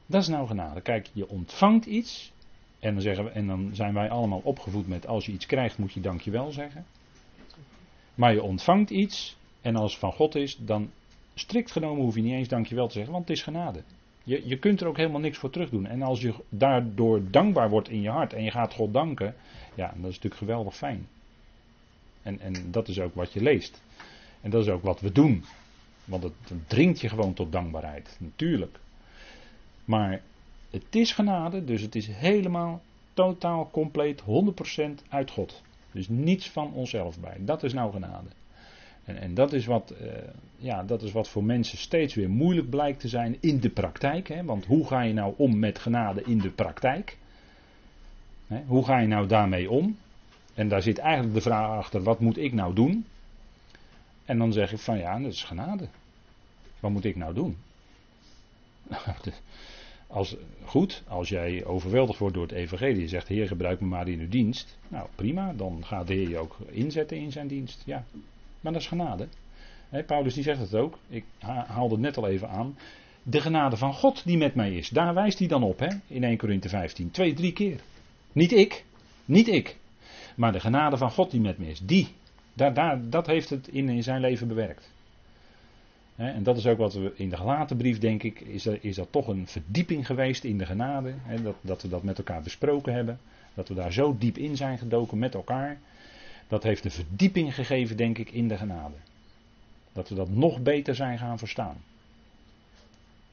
Dat 0.07 0.23
is 0.23 0.29
nou 0.29 0.47
genade. 0.47 0.81
Kijk, 0.81 1.11
je 1.13 1.29
ontvangt 1.29 1.87
iets 1.87 2.33
en 2.79 2.93
dan, 2.93 3.03
zeggen 3.03 3.25
we, 3.25 3.31
en 3.31 3.47
dan 3.47 3.71
zijn 3.73 3.95
wij 3.95 4.11
allemaal 4.11 4.41
opgevoed 4.45 4.89
met 4.89 5.07
als 5.07 5.27
je 5.27 5.33
iets 5.33 5.47
krijgt 5.47 5.79
moet 5.79 5.93
je 5.93 6.01
dankjewel 6.01 6.51
zeggen. 6.51 6.87
Maar 8.15 8.33
je 8.33 8.43
ontvangt 8.43 8.91
iets 8.91 9.37
en 9.61 9.77
als 9.77 9.91
het 9.91 10.01
van 10.01 10.13
God 10.13 10.35
is, 10.35 10.57
dan 10.57 10.91
strikt 11.35 11.73
genomen 11.73 12.05
hoef 12.05 12.15
je 12.15 12.23
niet 12.23 12.33
eens 12.33 12.49
dankjewel 12.49 12.87
te 12.87 12.93
zeggen, 12.93 13.13
want 13.13 13.29
het 13.29 13.37
is 13.37 13.43
genade. 13.43 13.83
Je, 14.29 14.49
je 14.49 14.59
kunt 14.59 14.81
er 14.81 14.87
ook 14.87 14.97
helemaal 14.97 15.21
niks 15.21 15.39
voor 15.39 15.51
terug 15.51 15.71
doen. 15.71 15.87
En 15.87 16.03
als 16.03 16.21
je 16.21 16.35
daardoor 16.49 17.31
dankbaar 17.31 17.71
wordt 17.71 17.89
in 17.89 18.01
je 18.01 18.09
hart 18.09 18.33
en 18.33 18.43
je 18.43 18.51
gaat 18.51 18.75
God 18.75 18.93
danken, 18.93 19.35
ja, 19.75 19.87
dat 19.87 19.97
is 19.97 20.03
natuurlijk 20.03 20.35
geweldig 20.35 20.77
fijn. 20.77 21.09
En, 22.23 22.41
en 22.41 22.71
dat 22.71 22.89
is 22.89 23.01
ook 23.01 23.15
wat 23.15 23.33
je 23.33 23.43
leest. 23.43 23.83
En 24.41 24.51
dat 24.51 24.63
is 24.63 24.69
ook 24.69 24.83
wat 24.83 25.01
we 25.01 25.13
doen. 25.13 25.45
Want 26.05 26.23
het, 26.23 26.33
dringt 26.67 27.01
je 27.01 27.09
gewoon 27.09 27.35
tot 27.35 27.53
dankbaarheid, 27.53 28.17
natuurlijk. 28.19 28.79
Maar 29.85 30.21
het 30.71 30.95
is 30.95 31.13
genade, 31.13 31.65
dus 31.65 31.83
het 31.83 31.95
is 31.95 32.07
helemaal, 32.07 32.83
totaal, 33.15 33.69
compleet, 33.71 34.23
100% 34.23 34.25
uit 35.09 35.31
God. 35.31 35.63
Dus 35.93 36.09
niets 36.09 36.51
van 36.51 36.73
onszelf 36.73 37.21
bij. 37.21 37.37
Dat 37.41 37.63
is 37.63 37.73
nou 37.73 37.93
genade. 37.93 38.29
En, 39.09 39.17
en 39.17 39.35
dat, 39.35 39.53
is 39.53 39.67
wat, 39.67 39.95
uh, 40.03 40.09
ja, 40.57 40.83
dat 40.83 41.03
is 41.03 41.13
wat 41.13 41.29
voor 41.29 41.45
mensen 41.45 41.79
steeds 41.79 42.15
weer 42.15 42.31
moeilijk 42.31 42.71
blijkt 42.71 43.01
te 43.01 43.09
zijn 43.09 43.37
in 43.41 43.61
de 43.61 43.71
praktijk. 43.71 44.29
Hè? 44.29 44.45
Want 44.45 44.67
hoe 44.67 44.87
ga 44.87 45.03
je 45.03 45.13
nou 45.13 45.35
om 45.37 45.59
met 45.59 45.79
genade 45.79 46.23
in 46.23 46.39
de 46.39 46.51
praktijk? 46.51 47.17
Hè? 48.47 48.63
Hoe 48.67 48.85
ga 48.85 48.99
je 48.99 49.07
nou 49.07 49.27
daarmee 49.27 49.71
om? 49.71 49.97
En 50.55 50.69
daar 50.69 50.83
zit 50.83 50.99
eigenlijk 50.99 51.35
de 51.35 51.41
vraag 51.41 51.71
achter: 51.71 52.03
wat 52.03 52.21
moet 52.21 52.39
ik 52.39 52.53
nou 52.53 52.75
doen? 52.75 53.07
En 54.25 54.39
dan 54.39 54.53
zeg 54.53 54.73
ik 54.73 54.79
van 54.79 54.99
ja, 54.99 55.19
dat 55.19 55.33
is 55.33 55.45
genade. 55.45 55.89
Wat 56.81 56.91
moet 56.91 57.05
ik 57.05 57.17
nou 57.17 57.35
doen? 57.35 57.57
Als, 60.07 60.37
goed, 60.65 61.03
als 61.09 61.29
jij 61.29 61.65
overweldigd 61.65 62.19
wordt 62.19 62.35
door 62.35 62.43
het 62.47 62.53
evangelie, 62.53 63.01
je 63.01 63.09
zegt, 63.09 63.29
Heer, 63.29 63.47
gebruik 63.47 63.81
me 63.81 63.87
maar 63.87 64.09
in 64.09 64.21
uw 64.21 64.29
dienst. 64.29 64.79
Nou, 64.89 65.09
prima, 65.15 65.53
dan 65.53 65.85
gaat 65.85 66.07
de 66.07 66.15
Heer 66.15 66.29
je 66.29 66.39
ook 66.39 66.57
inzetten 66.67 67.17
in 67.17 67.33
zijn 67.33 67.47
dienst. 67.47 67.83
Ja, 67.87 68.05
maar 68.61 68.73
dat 68.73 68.81
is 68.81 68.89
genade. 68.89 69.29
Paulus 70.07 70.35
die 70.35 70.43
zegt 70.43 70.61
het 70.61 70.75
ook, 70.75 70.99
ik 71.09 71.25
haalde 71.67 71.95
het 71.95 72.03
net 72.03 72.17
al 72.17 72.29
even 72.29 72.49
aan. 72.49 72.79
De 73.23 73.41
genade 73.41 73.77
van 73.77 73.95
God 73.95 74.25
die 74.25 74.37
met 74.37 74.55
mij 74.55 74.75
is, 74.75 74.89
daar 74.89 75.15
wijst 75.15 75.39
hij 75.39 75.49
dan 75.49 75.63
op 75.63 75.79
hè, 75.79 75.89
in 76.07 76.25
1 76.25 76.37
Korinthe 76.37 76.69
15. 76.69 77.11
Twee, 77.11 77.35
drie 77.35 77.53
keer. 77.53 77.81
Niet 78.33 78.53
ik, 78.53 78.85
niet 79.25 79.49
ik. 79.49 79.77
Maar 80.37 80.53
de 80.53 80.61
genade 80.61 80.97
van 80.97 81.11
God 81.11 81.31
die 81.31 81.41
met 81.41 81.59
me 81.59 81.69
is, 81.71 81.81
die. 81.81 82.09
Daar, 82.55 82.75
daar, 82.75 83.11
dat 83.11 83.27
heeft 83.27 83.51
het 83.51 83.69
in, 83.69 83.89
in 83.89 84.03
zijn 84.03 84.21
leven 84.21 84.49
bewerkt 84.49 84.91
en 86.19 86.43
dat 86.43 86.57
is 86.57 86.67
ook 86.67 86.79
wat 86.79 86.95
we 86.95 87.13
in 87.15 87.29
de 87.29 87.37
gelaten 87.37 87.77
brief, 87.77 87.99
denk 87.99 88.23
ik, 88.23 88.41
is, 88.41 88.67
er, 88.67 88.79
is 88.81 88.97
dat 88.97 89.09
toch 89.11 89.29
een 89.29 89.47
verdieping 89.47 90.07
geweest 90.07 90.45
in 90.45 90.59
de 90.59 90.67
genade. 90.67 91.15
dat, 91.43 91.55
dat 91.61 91.83
we 91.83 91.89
dat 91.89 92.03
met 92.03 92.19
elkaar 92.19 92.43
besproken 92.43 92.95
hebben. 92.95 93.19
Dat 93.55 93.69
we 93.69 93.75
daar 93.75 93.93
zo 93.93 94.17
diep 94.19 94.39
in 94.39 94.57
zijn 94.57 94.79
gedoken 94.79 95.19
met 95.19 95.35
elkaar. 95.35 95.79
Dat 96.49 96.63
heeft 96.63 96.85
een 96.85 96.91
verdieping 96.91 97.55
gegeven, 97.55 97.97
denk 97.97 98.19
ik, 98.19 98.31
in 98.31 98.49
de 98.49 98.57
genade. 98.57 98.95
Dat 99.93 100.09
we 100.09 100.15
dat 100.15 100.29
nog 100.29 100.63
beter 100.63 100.95
zijn 100.95 101.19
gaan 101.19 101.39
verstaan. 101.39 101.77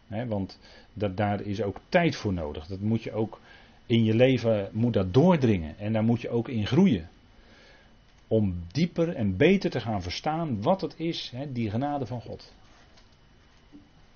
want 0.07 0.59
dat, 0.93 1.17
daar 1.17 1.41
is 1.41 1.61
ook 1.61 1.79
tijd 1.89 2.15
voor 2.15 2.33
nodig. 2.33 2.67
Dat 2.67 2.79
moet 2.79 3.03
je 3.03 3.11
ook 3.11 3.39
in 3.85 4.03
je 4.03 4.13
leven 4.13 4.69
moet 4.71 4.93
dat 4.93 5.13
doordringen. 5.13 5.77
En 5.77 5.93
daar 5.93 6.03
moet 6.03 6.21
je 6.21 6.29
ook 6.29 6.49
in 6.49 6.67
groeien. 6.67 7.09
Om 8.27 8.63
dieper 8.71 9.15
en 9.15 9.37
beter 9.37 9.69
te 9.69 9.79
gaan 9.79 10.01
verstaan 10.01 10.61
wat 10.61 10.81
het 10.81 10.93
is, 10.97 11.33
die 11.49 11.69
genade 11.69 12.05
van 12.05 12.21
God. 12.21 12.53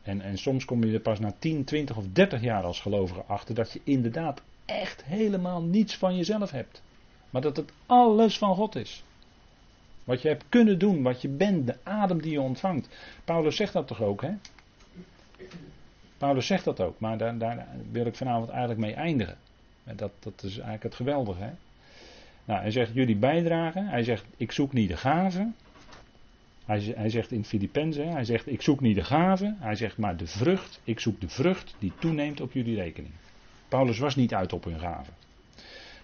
En, 0.02 0.22
en 0.22 0.38
soms 0.38 0.66
kom 0.66 0.84
je 0.84 0.94
er 0.94 1.00
pas 1.00 1.20
na 1.20 1.34
10, 1.40 1.64
20 1.64 1.98
of 1.98 2.06
30 2.14 2.42
jaar 2.42 2.64
als 2.64 2.80
gelovige 2.80 3.24
achter 3.24 3.56
dat 3.56 3.72
je 3.72 3.82
inderdaad 3.84 4.42
echt 4.66 5.04
helemaal 5.04 5.62
niets 5.62 5.98
van 5.98 6.16
jezelf 6.16 6.52
hebt. 6.52 6.82
Maar 7.30 7.42
dat 7.42 7.58
het 7.58 7.72
alles 7.86 8.38
van 8.38 8.56
God 8.56 8.76
is. 8.76 9.04
Wat 10.04 10.22
je 10.22 10.28
hebt 10.28 10.46
kunnen 10.50 10.80
doen, 10.80 11.02
wat 11.02 11.22
je 11.22 11.28
bent, 11.28 11.68
de 11.68 11.76
adem 11.84 12.22
die 12.22 12.32
je 12.32 12.42
ontvangt. 12.42 12.89
Paulus 13.26 13.56
zegt 13.56 13.74
dat 13.74 13.88
toch 13.88 14.02
ook, 14.02 14.22
hè? 14.22 14.32
Paulus 16.18 16.48
zegt 16.48 16.65
dat 16.65 16.80
ook, 16.80 17.00
maar 17.00 17.18
daar, 17.18 17.38
daar 17.38 17.68
wil 17.92 18.06
ik 18.06 18.15
vanavond 18.15 18.50
eigenlijk 18.50 18.80
mee 18.80 18.94
eindigen. 18.94 19.38
En 19.84 19.96
dat, 19.96 20.12
dat 20.20 20.44
is 20.44 20.52
eigenlijk 20.52 20.84
het 20.84 20.96
geweldige, 20.96 21.42
hè? 21.42 21.52
Nou, 22.46 22.62
hij 22.62 22.72
zegt 22.72 22.94
jullie 22.94 23.15
bijdragen. 23.15 23.88
Hij 23.88 24.04
zegt 24.04 24.26
ik 24.38 24.52
zoek 24.52 24.74
niet 24.74 24.89
de 24.89 24.98
gaven, 24.98 25.56
hij, 26.70 26.94
hij 26.96 27.10
zegt 27.10 27.32
in 27.32 27.46
Filippenzen, 27.46 28.08
hij 28.08 28.24
zegt 28.24 28.48
ik 28.48 28.62
zoek 28.62 28.80
niet 28.80 28.96
de 28.96 29.04
gave, 29.04 29.56
hij 29.60 29.76
zegt 29.76 29.98
maar 29.98 30.18
de 30.18 30.28
vrucht, 30.28 30.80
ik 30.84 31.00
zoek 31.00 31.22
de 31.22 31.30
vrucht 31.30 31.76
die 31.80 31.92
toeneemt 32.00 32.42
op 32.42 32.52
jullie 32.52 32.76
rekening. 32.76 33.13
Paulus 33.68 33.98
was 33.98 34.15
niet 34.15 34.34
uit 34.34 34.54
op 34.54 34.63
hun 34.63 34.80
gave. 34.80 35.12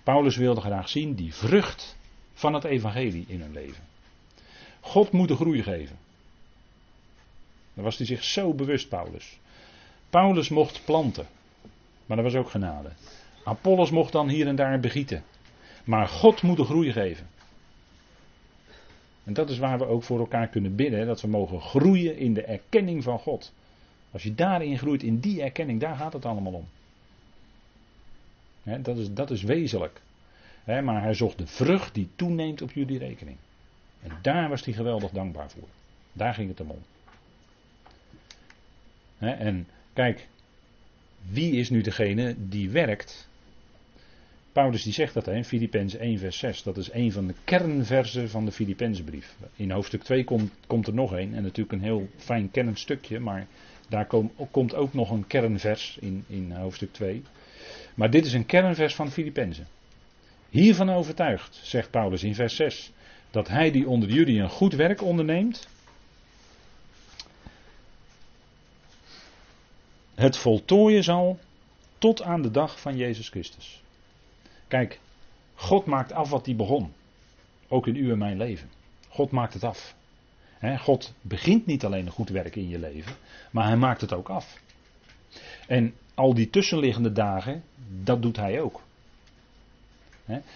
Paulus 0.06 0.36
wilde 0.36 0.62
graag 0.62 0.89
zien 0.89 1.13
die 1.13 1.34
vrucht 1.34 1.98
van 2.34 2.54
het 2.54 2.63
evangelie 2.63 3.26
in 3.28 3.41
hun 3.41 3.52
leven. 3.52 3.84
God 4.80 5.12
moet 5.12 5.28
de 5.28 5.36
groei 5.36 5.63
geven. 5.63 5.98
Daar 7.74 7.84
was 7.84 7.98
hij 7.98 8.06
zich 8.06 8.24
zo 8.24 8.54
bewust, 8.54 8.89
Paulus. 8.89 9.39
Paulus 10.10 10.50
mocht 10.50 10.86
planten, 10.86 11.28
maar 12.06 12.18
dat 12.18 12.26
was 12.26 12.36
ook 12.36 12.50
genade. 12.50 12.89
Apollos 13.44 13.91
mocht 13.91 14.12
dan 14.12 14.30
hier 14.30 14.48
en 14.48 14.56
daar 14.56 14.80
begieten. 14.80 15.24
Maar 15.84 16.08
God 16.08 16.41
moet 16.41 16.58
de 16.58 16.63
groei 16.63 16.91
geven. 16.91 17.28
En 19.24 19.34
dat 19.34 19.50
is 19.50 19.58
waar 19.58 19.78
we 19.78 19.86
ook 19.86 20.04
voor 20.04 20.20
elkaar 20.20 20.48
kunnen 20.48 20.76
bidden, 20.76 21.06
dat 21.06 21.22
we 21.22 21.28
mogen 21.28 21.62
groeien 21.62 22.18
in 22.18 22.34
de 22.34 22.44
erkenning 22.44 23.04
van 23.04 23.20
God. 23.20 23.54
Als 24.12 24.24
je 24.24 24.36
daarin 24.36 24.78
groeit, 24.78 25.04
in 25.04 25.20
die 25.20 25.41
erkenning, 25.41 25.80
daar 25.80 25.96
gaat 25.96 26.13
het 26.13 26.26
allemaal 26.26 26.54
om. 26.54 26.68
Dat, 28.82 28.97
is, 28.97 29.13
dat 29.13 29.32
is 29.32 29.43
wezenlijk. 29.43 30.01
Maar 30.65 31.01
hij 31.01 31.13
zocht 31.13 31.38
de 31.38 31.47
vrucht 31.47 31.93
die 31.93 32.10
toeneemt 32.15 32.62
op 32.62 32.71
jullie 32.71 32.97
rekening. 32.97 33.38
En 34.01 34.12
daar 34.21 34.49
was 34.49 34.65
hij 34.65 34.73
geweldig 34.73 35.12
dankbaar 35.12 35.49
voor. 35.49 35.67
Daar 36.13 36.34
ging 36.34 36.49
het 36.49 36.58
hem 36.58 36.69
om. 36.69 36.82
En 39.17 39.67
kijk, 39.93 40.28
wie 41.30 41.51
is 41.51 41.69
nu 41.69 41.82
degene 41.82 42.36
die 42.38 42.69
werkt? 42.69 43.28
Paulus 44.51 44.84
die 44.84 44.93
zegt 44.93 45.13
dat 45.13 45.28
in 45.28 45.45
Filippenzen 45.45 45.99
1 45.99 46.19
vers 46.19 46.38
6. 46.38 46.63
Dat 46.63 46.78
is 46.78 46.91
een 46.93 47.12
van 47.12 47.28
de 47.28 47.34
kernversen 47.43 48.30
van 48.30 48.45
de 48.45 48.51
Filippenzenbrief. 48.51 49.36
In 49.56 49.71
hoofdstuk 49.71 50.04
2 50.04 50.23
komt, 50.23 50.51
komt 50.67 50.88
er 50.88 50.93
nog 50.93 51.12
een. 51.12 51.36
En 51.36 51.43
natuurlijk 51.43 51.71
een 51.71 51.82
heel 51.82 52.08
fijn 52.17 52.51
kennend 52.51 52.80
stukje. 52.80 53.19
Maar 53.19 53.47
daar 53.89 54.06
kom, 54.06 54.32
komt 54.51 54.75
ook 54.75 54.93
nog 54.93 55.12
een 55.12 55.28
kernvers 55.28 55.97
in, 56.01 56.23
in 56.28 56.51
hoofdstuk 56.51 56.93
2. 56.93 57.23
Maar 57.96 58.10
dit 58.10 58.26
is 58.26 58.34
een 58.34 58.46
kernvers 58.46 58.96
van 58.96 59.12
Filippenzen. 59.12 59.68
Hiervan 60.50 60.90
overtuigd, 60.90 61.60
zegt 61.64 61.90
Paulus 61.90 62.24
in 62.24 62.36
vers 62.36 62.56
6, 62.56 62.92
dat 63.32 63.48
hij 63.48 63.72
die 63.72 63.88
onder 63.88 64.10
jullie 64.10 64.40
een 64.40 64.50
goed 64.50 64.74
werk 64.74 65.02
onderneemt, 65.02 65.68
het 70.16 70.38
voltooien 70.38 71.04
zal 71.04 71.40
tot 71.98 72.22
aan 72.22 72.42
de 72.42 72.52
dag 72.52 72.80
van 72.82 72.98
Jezus 72.98 73.30
Christus. 73.30 73.82
Kijk, 74.68 75.00
God 75.56 75.86
maakt 75.86 76.12
af 76.12 76.30
wat 76.30 76.46
hij 76.46 76.56
begon. 76.56 76.94
Ook 77.68 77.88
in 77.88 77.96
uw 77.96 78.12
en 78.12 78.18
mijn 78.18 78.38
leven. 78.38 78.70
God 79.10 79.32
maakt 79.32 79.54
het 79.54 79.64
af. 79.64 79.96
God 80.78 81.14
begint 81.22 81.66
niet 81.66 81.86
alleen 81.86 82.06
een 82.06 82.12
goed 82.12 82.30
werk 82.30 82.56
in 82.56 82.70
je 82.70 82.80
leven, 82.80 83.16
maar 83.52 83.66
hij 83.66 83.78
maakt 83.78 84.02
het 84.02 84.14
ook 84.14 84.30
af. 84.30 84.60
En 85.68 85.94
al 86.15 86.34
die 86.34 86.49
tussenliggende 86.49 87.12
dagen, 87.12 87.63
dat 88.04 88.21
doet 88.21 88.36
hij 88.36 88.62
ook. 88.62 88.82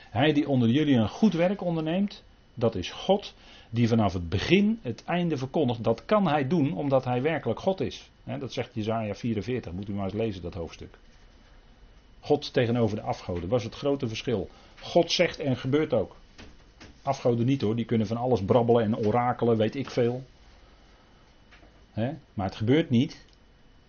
Hij 0.09 0.33
die 0.33 0.49
onder 0.49 0.69
jullie 0.69 0.95
een 0.95 1.09
goed 1.09 1.33
werk 1.33 1.61
onderneemt, 1.61 2.23
dat 2.53 2.75
is 2.75 2.91
God 2.91 3.33
die 3.69 3.87
vanaf 3.87 4.13
het 4.13 4.29
begin 4.29 4.79
het 4.81 5.03
einde 5.05 5.37
verkondigt. 5.37 5.83
Dat 5.83 6.05
kan 6.05 6.27
hij 6.27 6.47
doen 6.47 6.73
omdat 6.73 7.05
hij 7.05 7.21
werkelijk 7.21 7.59
God 7.59 7.81
is. 7.81 8.09
Dat 8.23 8.53
zegt 8.53 8.69
Jezaja 8.73 9.15
44, 9.15 9.71
moet 9.71 9.89
u 9.89 9.93
maar 9.93 10.05
eens 10.05 10.13
lezen 10.13 10.41
dat 10.41 10.53
hoofdstuk. 10.53 10.97
God 12.19 12.53
tegenover 12.53 12.95
de 12.95 13.01
afgoden 13.01 13.49
was 13.49 13.63
het 13.63 13.75
grote 13.75 14.07
verschil. 14.07 14.49
God 14.79 15.11
zegt 15.11 15.39
en 15.39 15.57
gebeurt 15.57 15.93
ook. 15.93 16.15
Afgoden 17.01 17.45
niet 17.45 17.61
hoor, 17.61 17.75
die 17.75 17.85
kunnen 17.85 18.07
van 18.07 18.17
alles 18.17 18.41
brabbelen 18.41 18.83
en 18.83 18.97
orakelen, 18.97 19.57
weet 19.57 19.75
ik 19.75 19.89
veel. 19.89 20.23
Maar 22.33 22.45
het 22.45 22.55
gebeurt 22.55 22.89
niet. 22.89 23.25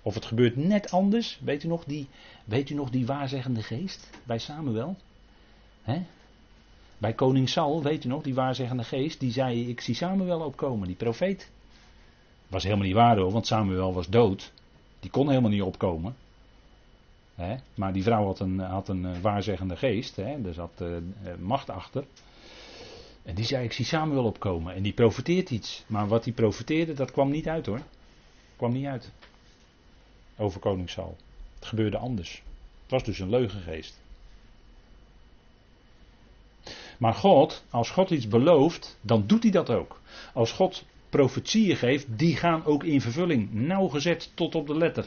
Of 0.03 0.15
het 0.15 0.25
gebeurt 0.25 0.57
net 0.57 0.91
anders. 0.91 1.41
Weet 1.43 1.65
u 1.65 1.69
nog 1.69 1.85
die, 1.85 2.09
weet 2.45 2.71
u 2.71 2.75
nog 2.75 2.91
die 2.91 3.07
waarzegende 3.07 3.63
geest 3.63 4.11
bij 4.25 4.39
Samuel? 4.39 4.97
Bij 6.99 7.13
koning 7.13 7.49
Saul, 7.49 7.83
weet 7.83 8.05
u 8.05 8.09
nog, 8.09 8.23
die 8.23 8.35
waarzeggende 8.35 8.85
geest, 8.85 9.21
die 9.21 9.33
zei: 9.33 9.69
Ik 9.69 9.81
zie 9.81 9.95
Samuel 9.95 10.41
opkomen, 10.41 10.87
die 10.87 10.97
profeet. 10.97 11.51
Was 12.49 12.63
helemaal 12.63 12.85
niet 12.85 12.95
waar 12.95 13.17
hoor, 13.17 13.31
want 13.31 13.47
Samuel 13.47 13.95
was 13.95 14.09
dood. 14.09 14.53
Die 15.01 15.11
kon 15.11 15.29
helemaal 15.29 15.51
niet 15.51 15.63
opkomen. 15.63 16.15
Maar 17.75 17.93
die 17.93 18.03
vrouw 18.03 18.25
had 18.25 18.41
een, 18.41 18.59
had 18.59 18.89
een 18.89 19.07
eh, 19.07 19.21
waarzeggende 19.21 19.77
geest, 19.77 20.17
hè? 20.17 20.47
er 20.47 20.55
zat 20.55 20.71
uh, 20.83 20.97
macht 21.39 21.71
achter. 21.71 22.05
En 23.23 23.35
die 23.35 23.45
zei: 23.45 23.65
Ik 23.65 23.73
zie 23.73 23.85
Samuel 23.85 24.25
opkomen. 24.25 24.75
En 24.75 24.83
die 24.83 24.93
profeteert 24.93 25.51
iets. 25.51 25.85
Maar 25.87 26.09
wat 26.09 26.25
hij 26.25 26.33
profeteerde, 26.33 26.93
dat 26.93 27.11
kwam 27.11 27.31
niet 27.31 27.49
uit 27.49 27.67
hoor. 27.67 27.81
Kwam 28.57 28.73
niet 28.73 28.87
uit. 28.87 29.11
Over 30.40 30.61
koning 30.61 30.90
Saul. 30.90 31.16
Het 31.55 31.66
gebeurde 31.66 31.96
anders. 31.96 32.42
Het 32.83 32.90
was 32.90 33.05
dus 33.05 33.18
een 33.18 33.31
leugengeest. 33.31 33.98
Maar 36.98 37.14
God, 37.14 37.64
als 37.70 37.90
God 37.90 38.11
iets 38.11 38.29
belooft, 38.29 38.98
dan 39.00 39.26
doet 39.26 39.42
hij 39.42 39.53
dat 39.53 39.70
ook. 39.70 40.00
Als 40.35 40.53
God 40.53 40.85
profetieën 41.09 41.76
geeft, 41.76 42.07
die 42.18 42.37
gaan 42.37 42.64
ook 42.64 42.85
in 42.85 43.00
vervulling. 43.00 43.53
Nauwgezet 43.53 44.31
tot 44.35 44.55
op 44.55 44.66
de 44.66 44.76
letter. 44.76 45.07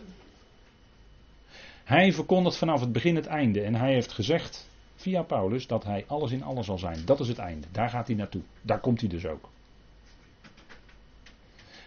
Hij 1.84 2.13
verkondigt 2.13 2.58
vanaf 2.58 2.80
het 2.80 2.91
begin 2.91 3.15
het 3.15 3.26
einde. 3.26 3.62
En 3.62 3.76
hij 3.76 3.93
heeft 3.93 4.12
gezegd, 4.12 4.69
via 4.96 5.22
Paulus, 5.22 5.67
dat 5.67 5.84
hij 5.84 6.06
alles 6.08 6.32
in 6.32 6.43
alles 6.43 6.65
zal 6.65 6.78
zijn. 6.78 7.06
Dat 7.06 7.19
is 7.19 7.28
het 7.28 7.38
einde. 7.38 7.67
Daar 7.72 7.89
gaat 7.89 8.08
hij 8.08 8.15
naartoe. 8.15 8.41
Daar 8.62 8.80
komt 8.80 9.00
hij 9.00 9.10
dus 9.10 9.26
ook. 9.26 9.50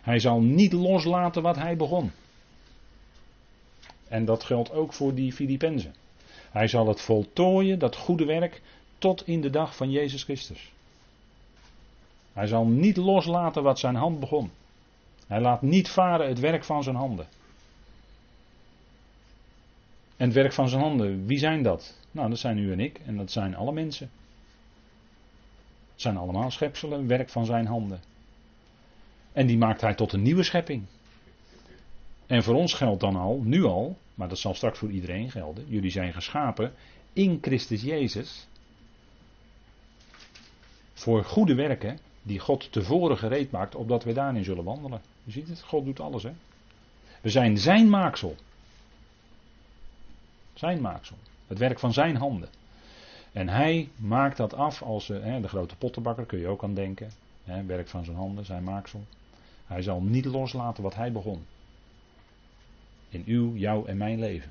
Hij 0.02 0.18
zal 0.18 0.40
niet 0.40 0.72
loslaten 0.72 1.42
wat 1.42 1.56
hij 1.56 1.76
begon. 1.76 2.12
En 4.08 4.24
dat 4.24 4.44
geldt 4.44 4.72
ook 4.72 4.92
voor 4.92 5.14
die 5.14 5.32
Filippenzen. 5.32 5.94
Hij 6.50 6.68
zal 6.68 6.88
het 6.88 7.00
voltooien, 7.00 7.78
dat 7.78 7.96
goede 7.96 8.24
werk, 8.24 8.62
tot 8.98 9.26
in 9.26 9.40
de 9.40 9.50
dag 9.50 9.76
van 9.76 9.90
Jezus 9.90 10.22
Christus. 10.22 10.72
Hij 12.32 12.46
zal 12.46 12.64
niet 12.64 12.96
loslaten 12.96 13.62
wat 13.62 13.78
zijn 13.78 13.94
hand 13.94 14.20
begon. 14.20 14.50
Hij 15.26 15.40
laat 15.40 15.62
niet 15.62 15.88
varen 15.88 16.28
het 16.28 16.40
werk 16.40 16.64
van 16.64 16.82
zijn 16.82 16.96
handen. 16.96 17.26
En 20.16 20.24
het 20.24 20.34
werk 20.34 20.52
van 20.52 20.68
zijn 20.68 20.82
handen, 20.82 21.26
wie 21.26 21.38
zijn 21.38 21.62
dat? 21.62 21.96
Nou, 22.10 22.28
dat 22.28 22.38
zijn 22.38 22.58
u 22.58 22.72
en 22.72 22.80
ik 22.80 23.00
en 23.06 23.16
dat 23.16 23.30
zijn 23.30 23.56
alle 23.56 23.72
mensen. 23.72 24.10
Het 25.92 26.00
zijn 26.00 26.16
allemaal 26.16 26.50
schepselen, 26.50 27.06
werk 27.06 27.28
van 27.28 27.44
zijn 27.44 27.66
handen. 27.66 28.00
En 29.32 29.46
die 29.46 29.58
maakt 29.58 29.80
hij 29.80 29.94
tot 29.94 30.12
een 30.12 30.22
nieuwe 30.22 30.42
schepping. 30.42 30.84
En 32.26 32.42
voor 32.42 32.54
ons 32.54 32.74
geldt 32.74 33.00
dan 33.00 33.16
al, 33.16 33.40
nu 33.44 33.64
al, 33.64 33.96
maar 34.14 34.28
dat 34.28 34.38
zal 34.38 34.54
straks 34.54 34.78
voor 34.78 34.90
iedereen 34.90 35.30
gelden. 35.30 35.64
Jullie 35.68 35.90
zijn 35.90 36.12
geschapen 36.12 36.72
in 37.12 37.38
Christus 37.40 37.82
Jezus 37.82 38.46
voor 40.94 41.24
goede 41.24 41.54
werken 41.54 41.98
die 42.22 42.38
God 42.38 42.72
tevoren 42.72 43.18
gereed 43.18 43.50
maakt, 43.50 43.74
opdat 43.74 44.04
we 44.04 44.12
daarin 44.12 44.44
zullen 44.44 44.64
wandelen. 44.64 45.00
Je 45.24 45.30
ziet 45.30 45.48
het, 45.48 45.62
God 45.62 45.84
doet 45.84 46.00
alles. 46.00 46.22
Hè? 46.22 46.32
We 47.20 47.28
zijn 47.28 47.58
zijn 47.58 47.88
maaksel. 47.88 48.36
Zijn 50.54 50.80
maaksel. 50.80 51.16
Het 51.46 51.58
werk 51.58 51.78
van 51.78 51.92
zijn 51.92 52.16
handen. 52.16 52.48
En 53.32 53.48
hij 53.48 53.88
maakt 53.96 54.36
dat 54.36 54.54
af 54.54 54.82
als 54.82 55.08
hè, 55.08 55.18
eh, 55.18 55.42
de 55.42 55.48
grote 55.48 55.76
pottenbakker, 55.76 56.26
kun 56.26 56.38
je 56.38 56.48
ook 56.48 56.62
aan 56.62 56.74
denken. 56.74 57.10
Hè, 57.44 57.64
werk 57.64 57.88
van 57.88 58.04
zijn 58.04 58.16
handen, 58.16 58.44
zijn 58.44 58.64
maaksel. 58.64 59.04
Hij 59.66 59.82
zal 59.82 60.00
niet 60.00 60.24
loslaten 60.24 60.82
wat 60.82 60.94
hij 60.94 61.12
begon. 61.12 61.44
In 63.16 63.22
uw, 63.26 63.54
jouw 63.54 63.84
en 63.84 63.96
mijn 63.96 64.18
leven. 64.18 64.50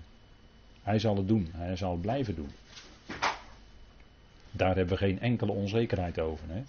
Hij 0.84 1.00
zal 1.00 1.16
het 1.16 1.28
doen. 1.28 1.50
Hij 1.52 1.76
zal 1.76 1.92
het 1.92 2.02
blijven 2.02 2.36
doen. 2.36 2.50
Daar 4.52 4.76
hebben 4.76 4.94
we 4.94 5.06
geen 5.06 5.20
enkele 5.20 5.52
onzekerheid 5.52 6.20
over. 6.20 6.48
Hè? 6.50 6.64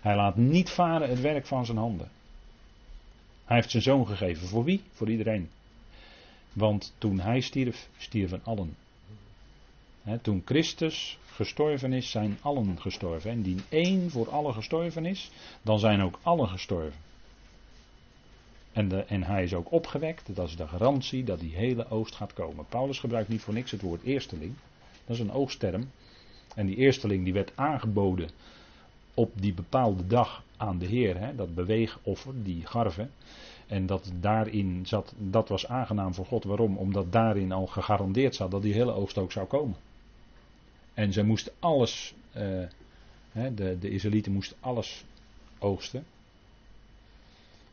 Hij 0.00 0.16
laat 0.16 0.36
niet 0.36 0.70
varen 0.70 1.08
het 1.08 1.20
werk 1.20 1.46
van 1.46 1.66
zijn 1.66 1.78
handen. 1.78 2.08
Hij 3.44 3.56
heeft 3.56 3.70
zijn 3.70 3.82
zoon 3.82 4.06
gegeven. 4.06 4.48
Voor 4.48 4.64
wie? 4.64 4.82
Voor 4.92 5.10
iedereen. 5.10 5.48
Want 6.52 6.94
toen 6.98 7.20
hij 7.20 7.40
stierf, 7.40 7.88
stierven 7.98 8.40
allen. 8.44 8.76
toen 10.22 10.42
Christus 10.44 11.18
gestorven 11.26 11.92
is, 11.92 12.10
zijn 12.10 12.38
allen 12.40 12.80
gestorven. 12.80 13.30
En 13.30 13.42
die 13.42 13.56
één 13.68 14.10
voor 14.10 14.30
allen 14.30 14.54
gestorven 14.54 15.06
is, 15.06 15.30
dan 15.62 15.78
zijn 15.78 16.02
ook 16.02 16.18
allen 16.22 16.48
gestorven. 16.48 17.00
En, 18.76 18.88
de, 18.88 19.04
en 19.04 19.22
hij 19.22 19.42
is 19.42 19.54
ook 19.54 19.72
opgewekt. 19.72 20.34
Dat 20.34 20.48
is 20.48 20.56
de 20.56 20.68
garantie 20.68 21.24
dat 21.24 21.40
die 21.40 21.54
hele 21.54 21.90
oogst 21.90 22.14
gaat 22.14 22.32
komen. 22.32 22.66
Paulus 22.68 22.98
gebruikt 22.98 23.28
niet 23.28 23.40
voor 23.40 23.54
niks 23.54 23.70
het 23.70 23.80
woord 23.80 24.02
eersteling. 24.02 24.54
Dat 25.04 25.16
is 25.16 25.22
een 25.22 25.32
oogstterm. 25.32 25.90
En 26.54 26.66
die 26.66 26.76
eersteling 26.76 27.24
die 27.24 27.32
werd 27.32 27.52
aangeboden 27.54 28.28
op 29.14 29.30
die 29.34 29.54
bepaalde 29.54 30.06
dag 30.06 30.42
aan 30.56 30.78
de 30.78 30.86
Heer, 30.86 31.18
hè, 31.18 31.34
dat 31.34 31.54
beweegoffer, 31.54 32.42
die 32.42 32.66
garve. 32.66 33.08
En 33.66 33.86
dat 33.86 34.12
daarin 34.20 34.86
zat, 34.86 35.14
dat 35.18 35.48
was 35.48 35.66
aangenaam 35.66 36.14
voor 36.14 36.26
God. 36.26 36.44
Waarom? 36.44 36.76
Omdat 36.76 37.12
daarin 37.12 37.52
al 37.52 37.66
gegarandeerd 37.66 38.34
zat 38.34 38.50
dat 38.50 38.62
die 38.62 38.74
hele 38.74 38.92
oogst 38.92 39.18
ook 39.18 39.32
zou 39.32 39.46
komen. 39.46 39.76
En 40.94 41.12
ze 41.12 41.22
moesten 41.22 41.52
alles, 41.58 42.14
hè, 43.32 43.54
de, 43.54 43.78
de 43.78 43.90
Israëlieten 43.90 44.32
moesten 44.32 44.56
alles 44.60 45.04
oogsten. 45.58 46.04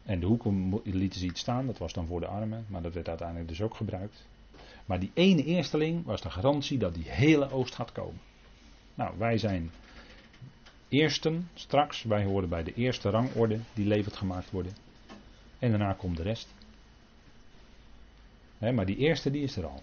En 0.04 0.20
de 0.20 0.26
hoeken 0.26 0.82
lieten 0.84 1.20
ze 1.20 1.26
iets 1.26 1.40
staan, 1.40 1.66
dat 1.66 1.78
was 1.78 1.94
dan 1.94 2.08
voor 2.08 2.20
de 2.20 2.28
armen, 2.28 2.66
maar 2.68 2.82
dat 2.82 2.94
werd 2.94 3.08
uiteindelijk 3.08 3.48
dus 3.48 3.62
ook 3.62 3.76
gebruikt. 3.76 4.28
Maar 4.86 5.00
die 5.00 5.12
ene 5.14 5.44
eersteling 5.44 6.06
was 6.06 6.22
de 6.22 6.30
garantie 6.30 6.78
dat 6.78 6.94
die 6.94 7.10
hele 7.10 7.52
oogst 7.52 7.76
gaat 7.76 7.92
komen. 7.92 8.22
Nou, 8.96 9.18
wij 9.18 9.38
zijn 9.38 9.72
eersten 10.90 11.50
straks. 11.54 12.04
Wij 12.04 12.24
horen 12.24 12.50
bij 12.50 12.64
de 12.64 12.74
eerste 12.74 13.10
rangorde 13.10 13.60
die 13.74 13.86
levend 13.86 14.16
gemaakt 14.16 14.52
worden. 14.52 14.74
En 15.60 15.70
daarna 15.70 15.94
komt 15.94 16.18
de 16.18 16.24
rest. 16.24 16.54
maar 18.58 18.86
die 18.86 18.98
eerste 18.98 19.32
die 19.32 19.44
is 19.44 19.56
er 19.56 19.66
al. 19.66 19.82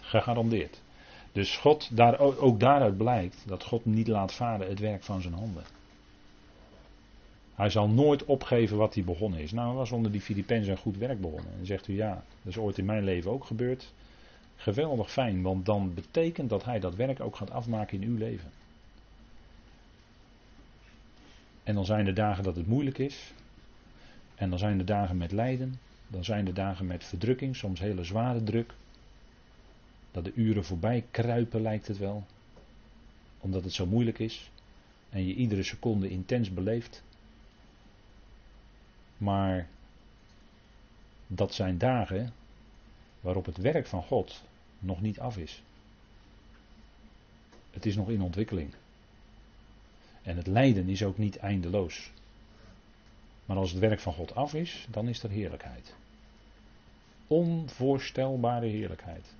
Gegarandeerd. 0.00 0.80
Dus 1.32 1.56
God, 1.56 1.96
daar, 1.96 2.18
ook 2.18 2.60
daaruit 2.60 2.96
blijkt 2.96 3.42
dat 3.46 3.64
God 3.64 3.84
niet 3.84 4.08
laat 4.08 4.34
varen 4.34 4.68
het 4.68 4.78
werk 4.78 5.02
van 5.02 5.20
zijn 5.20 5.34
handen. 5.34 5.64
Hij 7.58 7.70
zal 7.70 7.88
nooit 7.88 8.24
opgeven 8.24 8.76
wat 8.76 8.94
hij 8.94 9.04
begonnen 9.04 9.40
is. 9.40 9.52
Nou, 9.52 9.74
was 9.74 9.92
onder 9.92 10.12
die 10.12 10.20
Filippenzen 10.20 10.72
een 10.72 10.78
goed 10.78 10.96
werk 10.96 11.20
begonnen. 11.20 11.52
En 11.58 11.66
zegt 11.66 11.88
u 11.88 11.94
ja, 11.94 12.14
dat 12.14 12.52
is 12.52 12.58
ooit 12.58 12.78
in 12.78 12.84
mijn 12.84 13.04
leven 13.04 13.30
ook 13.30 13.44
gebeurd. 13.44 13.92
Geweldig 14.56 15.12
fijn, 15.12 15.42
want 15.42 15.66
dan 15.66 15.94
betekent 15.94 16.50
dat 16.50 16.64
hij 16.64 16.80
dat 16.80 16.94
werk 16.94 17.20
ook 17.20 17.36
gaat 17.36 17.50
afmaken 17.50 18.02
in 18.02 18.08
uw 18.08 18.16
leven. 18.16 18.50
En 21.62 21.74
dan 21.74 21.84
zijn 21.84 22.06
er 22.06 22.14
dagen 22.14 22.44
dat 22.44 22.56
het 22.56 22.66
moeilijk 22.66 22.98
is. 22.98 23.32
En 24.34 24.50
dan 24.50 24.58
zijn 24.58 24.78
er 24.78 24.86
dagen 24.86 25.16
met 25.16 25.32
lijden. 25.32 25.80
Dan 26.08 26.24
zijn 26.24 26.46
er 26.46 26.54
dagen 26.54 26.86
met 26.86 27.04
verdrukking, 27.04 27.56
soms 27.56 27.80
hele 27.80 28.04
zware 28.04 28.42
druk. 28.42 28.74
Dat 30.10 30.24
de 30.24 30.32
uren 30.34 30.64
voorbij 30.64 31.04
kruipen 31.10 31.62
lijkt 31.62 31.86
het 31.86 31.98
wel. 31.98 32.24
Omdat 33.38 33.64
het 33.64 33.72
zo 33.72 33.86
moeilijk 33.86 34.18
is. 34.18 34.50
En 35.10 35.26
je 35.26 35.34
iedere 35.34 35.62
seconde 35.62 36.10
intens 36.10 36.50
beleeft. 36.54 37.02
Maar 39.18 39.68
dat 41.26 41.54
zijn 41.54 41.78
dagen 41.78 42.32
waarop 43.20 43.46
het 43.46 43.56
werk 43.56 43.86
van 43.86 44.02
God 44.02 44.42
nog 44.78 45.00
niet 45.00 45.20
af 45.20 45.36
is. 45.36 45.62
Het 47.70 47.86
is 47.86 47.96
nog 47.96 48.08
in 48.08 48.22
ontwikkeling. 48.22 48.74
En 50.22 50.36
het 50.36 50.46
lijden 50.46 50.88
is 50.88 51.02
ook 51.02 51.18
niet 51.18 51.36
eindeloos. 51.36 52.10
Maar 53.44 53.56
als 53.56 53.70
het 53.70 53.80
werk 53.80 54.00
van 54.00 54.12
God 54.12 54.34
af 54.34 54.54
is, 54.54 54.86
dan 54.90 55.08
is 55.08 55.22
er 55.22 55.30
heerlijkheid. 55.30 55.94
Onvoorstelbare 57.26 58.66
heerlijkheid. 58.66 59.34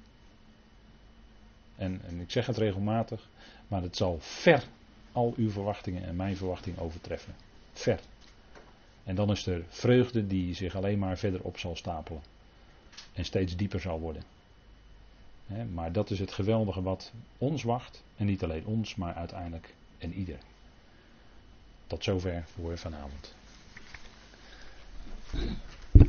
En, 1.77 2.01
en 2.05 2.21
ik 2.21 2.31
zeg 2.31 2.47
het 2.47 2.57
regelmatig, 2.57 3.29
maar 3.69 3.83
het 3.83 3.97
zal 3.97 4.19
ver 4.21 4.65
al 5.13 5.33
uw 5.37 5.51
verwachtingen 5.51 6.05
en 6.05 6.17
mijn 6.17 6.37
verwachting 6.37 6.79
overtreffen. 6.79 7.35
Ver. 7.73 8.01
En 9.09 9.15
dan 9.15 9.31
is 9.31 9.47
er 9.47 9.65
vreugde 9.69 10.27
die 10.27 10.55
zich 10.55 10.75
alleen 10.75 10.99
maar 10.99 11.19
verder 11.19 11.43
op 11.43 11.59
zal 11.59 11.77
stapelen. 11.77 12.23
En 13.13 13.25
steeds 13.25 13.57
dieper 13.57 13.81
zal 13.81 14.01
worden. 14.01 14.23
Maar 15.73 15.93
dat 15.93 16.11
is 16.11 16.19
het 16.19 16.33
geweldige 16.33 16.83
wat 16.83 17.13
ons 17.39 17.63
wacht. 17.63 18.03
En 18.17 18.27
niet 18.27 18.43
alleen 18.43 18.67
ons, 18.67 18.95
maar 18.95 19.15
uiteindelijk 19.15 19.75
en 19.99 20.13
ieder. 20.13 20.39
Tot 21.87 22.05
zover 22.05 22.45
voor 22.55 22.79
vanavond. 22.79 23.35